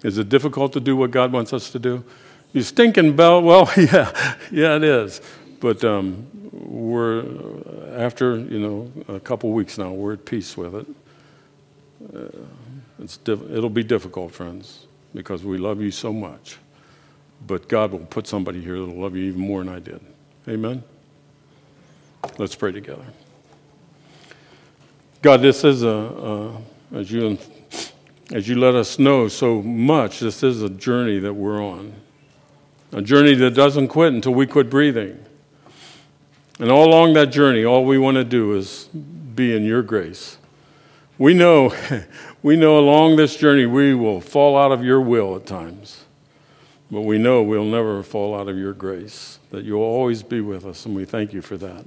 Is 0.03 0.17
it 0.17 0.29
difficult 0.29 0.73
to 0.73 0.79
do 0.79 0.95
what 0.95 1.11
God 1.11 1.31
wants 1.31 1.53
us 1.53 1.69
to 1.71 1.79
do? 1.79 2.03
You 2.53 2.61
stinking 2.61 3.15
bell. 3.15 3.41
Well, 3.41 3.69
yeah, 3.77 4.35
yeah, 4.51 4.75
it 4.75 4.83
is. 4.83 5.21
But 5.59 5.83
um, 5.83 6.27
we're 6.51 7.25
after 7.95 8.37
you 8.37 8.59
know 8.59 8.91
a 9.07 9.19
couple 9.19 9.51
weeks 9.51 9.77
now, 9.77 9.91
we're 9.91 10.13
at 10.13 10.25
peace 10.25 10.55
with 10.55 10.75
it. 10.75 10.87
Uh, 12.15 12.45
it's 12.99 13.17
diff- 13.17 13.49
it'll 13.51 13.69
be 13.69 13.83
difficult, 13.83 14.33
friends, 14.33 14.85
because 15.13 15.43
we 15.43 15.57
love 15.57 15.81
you 15.81 15.91
so 15.91 16.13
much. 16.13 16.57
But 17.45 17.67
God 17.67 17.91
will 17.91 17.99
put 17.99 18.27
somebody 18.27 18.61
here 18.61 18.79
that'll 18.79 18.95
love 18.95 19.15
you 19.15 19.25
even 19.25 19.41
more 19.41 19.63
than 19.63 19.73
I 19.73 19.79
did. 19.79 20.01
Amen. 20.47 20.83
Let's 22.37 22.55
pray 22.55 22.71
together. 22.71 23.05
God, 25.21 25.41
this 25.41 25.63
is 25.63 25.83
a, 25.83 25.87
a 25.89 26.61
as 26.93 27.11
you 27.11 27.37
as 28.31 28.47
you 28.47 28.55
let 28.55 28.75
us 28.75 28.99
know 28.99 29.27
so 29.27 29.61
much, 29.61 30.19
this 30.19 30.43
is 30.43 30.61
a 30.61 30.69
journey 30.69 31.19
that 31.19 31.33
we're 31.33 31.63
on. 31.63 31.93
A 32.91 33.01
journey 33.01 33.35
that 33.35 33.51
doesn't 33.51 33.87
quit 33.87 34.13
until 34.13 34.33
we 34.33 34.45
quit 34.45 34.69
breathing. 34.69 35.23
And 36.59 36.69
all 36.69 36.87
along 36.87 37.13
that 37.13 37.27
journey, 37.27 37.63
all 37.63 37.85
we 37.85 37.97
want 37.97 38.15
to 38.15 38.23
do 38.23 38.53
is 38.53 38.85
be 38.85 39.55
in 39.55 39.63
your 39.63 39.81
grace. 39.81 40.37
We 41.17 41.33
know, 41.33 41.73
we 42.43 42.57
know 42.57 42.79
along 42.79 43.15
this 43.15 43.35
journey 43.37 43.65
we 43.65 43.93
will 43.93 44.19
fall 44.19 44.57
out 44.57 44.71
of 44.71 44.83
your 44.83 44.99
will 44.99 45.35
at 45.35 45.45
times. 45.45 46.03
But 46.89 47.01
we 47.01 47.17
know 47.17 47.43
we'll 47.43 47.65
never 47.65 48.01
fall 48.03 48.37
out 48.37 48.47
of 48.47 48.57
your 48.57 48.73
grace, 48.73 49.39
that 49.51 49.65
you'll 49.65 49.81
always 49.81 50.23
be 50.23 50.39
with 50.39 50.65
us, 50.65 50.85
and 50.85 50.95
we 50.95 51.03
thank 51.03 51.33
you 51.33 51.41
for 51.41 51.57
that. 51.57 51.85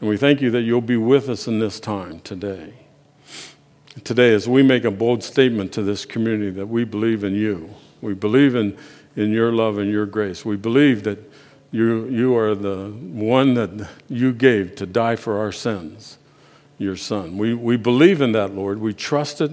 And 0.00 0.08
we 0.08 0.16
thank 0.16 0.40
you 0.40 0.50
that 0.50 0.62
you'll 0.62 0.80
be 0.80 0.96
with 0.96 1.28
us 1.28 1.48
in 1.48 1.58
this 1.58 1.80
time 1.80 2.20
today. 2.20 2.74
Today, 4.04 4.34
as 4.34 4.46
we 4.46 4.62
make 4.62 4.84
a 4.84 4.90
bold 4.90 5.22
statement 5.24 5.72
to 5.72 5.82
this 5.82 6.04
community 6.04 6.50
that 6.50 6.66
we 6.66 6.84
believe 6.84 7.24
in 7.24 7.34
you, 7.34 7.74
we 8.02 8.12
believe 8.12 8.54
in, 8.54 8.76
in 9.16 9.30
your 9.30 9.52
love 9.52 9.78
and 9.78 9.90
your 9.90 10.04
grace. 10.04 10.44
We 10.44 10.56
believe 10.56 11.02
that 11.04 11.18
you, 11.72 12.06
you 12.08 12.36
are 12.36 12.54
the 12.54 12.90
one 12.90 13.54
that 13.54 13.88
you 14.08 14.32
gave 14.32 14.74
to 14.76 14.86
die 14.86 15.16
for 15.16 15.38
our 15.38 15.50
sins, 15.50 16.18
your 16.76 16.96
son. 16.96 17.38
We, 17.38 17.54
we 17.54 17.78
believe 17.78 18.20
in 18.20 18.32
that, 18.32 18.54
Lord. 18.54 18.78
We 18.78 18.92
trust 18.92 19.40
it, 19.40 19.50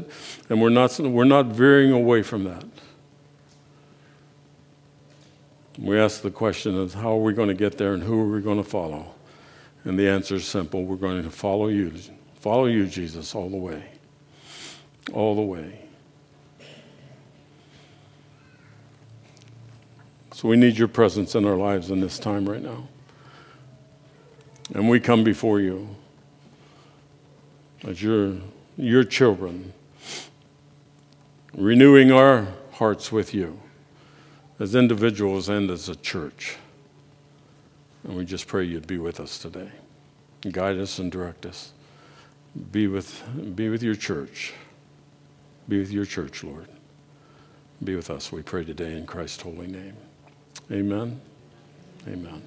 and 0.49 0.61
we're 0.61 0.69
not, 0.69 0.99
we're 0.99 1.23
not 1.23 1.47
veering 1.47 1.91
away 1.91 2.21
from 2.21 2.43
that. 2.43 2.65
We 5.79 5.97
ask 5.97 6.21
the 6.21 6.31
question 6.31 6.77
of 6.77 6.93
how 6.93 7.13
are 7.13 7.21
we 7.21 7.33
going 7.33 7.47
to 7.47 7.55
get 7.55 7.77
there 7.77 7.93
and 7.93 8.03
who 8.03 8.19
are 8.19 8.35
we 8.35 8.41
going 8.41 8.61
to 8.61 8.69
follow? 8.69 9.13
And 9.85 9.99
the 9.99 10.07
answer 10.07 10.35
is 10.35 10.47
simple 10.47 10.85
we're 10.85 10.95
going 10.95 11.23
to 11.23 11.29
follow 11.31 11.67
you. 11.67 11.91
Follow 12.39 12.65
you, 12.65 12.87
Jesus, 12.87 13.35
all 13.35 13.49
the 13.49 13.57
way. 13.57 13.83
All 15.11 15.35
the 15.35 15.41
way. 15.41 15.79
So 20.33 20.47
we 20.49 20.57
need 20.57 20.77
your 20.77 20.87
presence 20.87 21.35
in 21.35 21.45
our 21.45 21.55
lives 21.55 21.89
in 21.89 22.01
this 22.01 22.19
time 22.19 22.49
right 22.49 22.61
now. 22.61 22.87
And 24.73 24.89
we 24.89 24.99
come 24.99 25.23
before 25.23 25.59
you 25.59 25.95
as 27.85 28.01
your, 28.01 28.37
your 28.77 29.03
children, 29.03 29.73
renewing 31.53 32.11
our 32.11 32.47
hearts 32.73 33.11
with 33.11 33.33
you 33.33 33.59
as 34.59 34.75
individuals 34.75 35.49
and 35.49 35.69
as 35.69 35.89
a 35.89 35.95
church. 35.95 36.57
And 38.03 38.15
we 38.15 38.25
just 38.25 38.47
pray 38.47 38.65
you'd 38.65 38.87
be 38.87 38.97
with 38.97 39.19
us 39.19 39.37
today. 39.37 39.69
Guide 40.51 40.77
us 40.77 40.99
and 40.99 41.11
direct 41.11 41.45
us. 41.45 41.71
Be 42.71 42.87
with, 42.87 43.23
be 43.55 43.69
with 43.69 43.81
your 43.81 43.95
church. 43.95 44.53
Be 45.69 45.79
with 45.79 45.91
your 45.91 46.05
church, 46.05 46.43
Lord. 46.43 46.67
Be 47.83 47.95
with 47.95 48.09
us, 48.09 48.31
we 48.31 48.41
pray 48.41 48.63
today 48.63 48.97
in 48.97 49.05
Christ's 49.05 49.41
holy 49.41 49.67
name. 49.67 49.95
Amen. 50.71 51.19
Amen. 52.07 52.41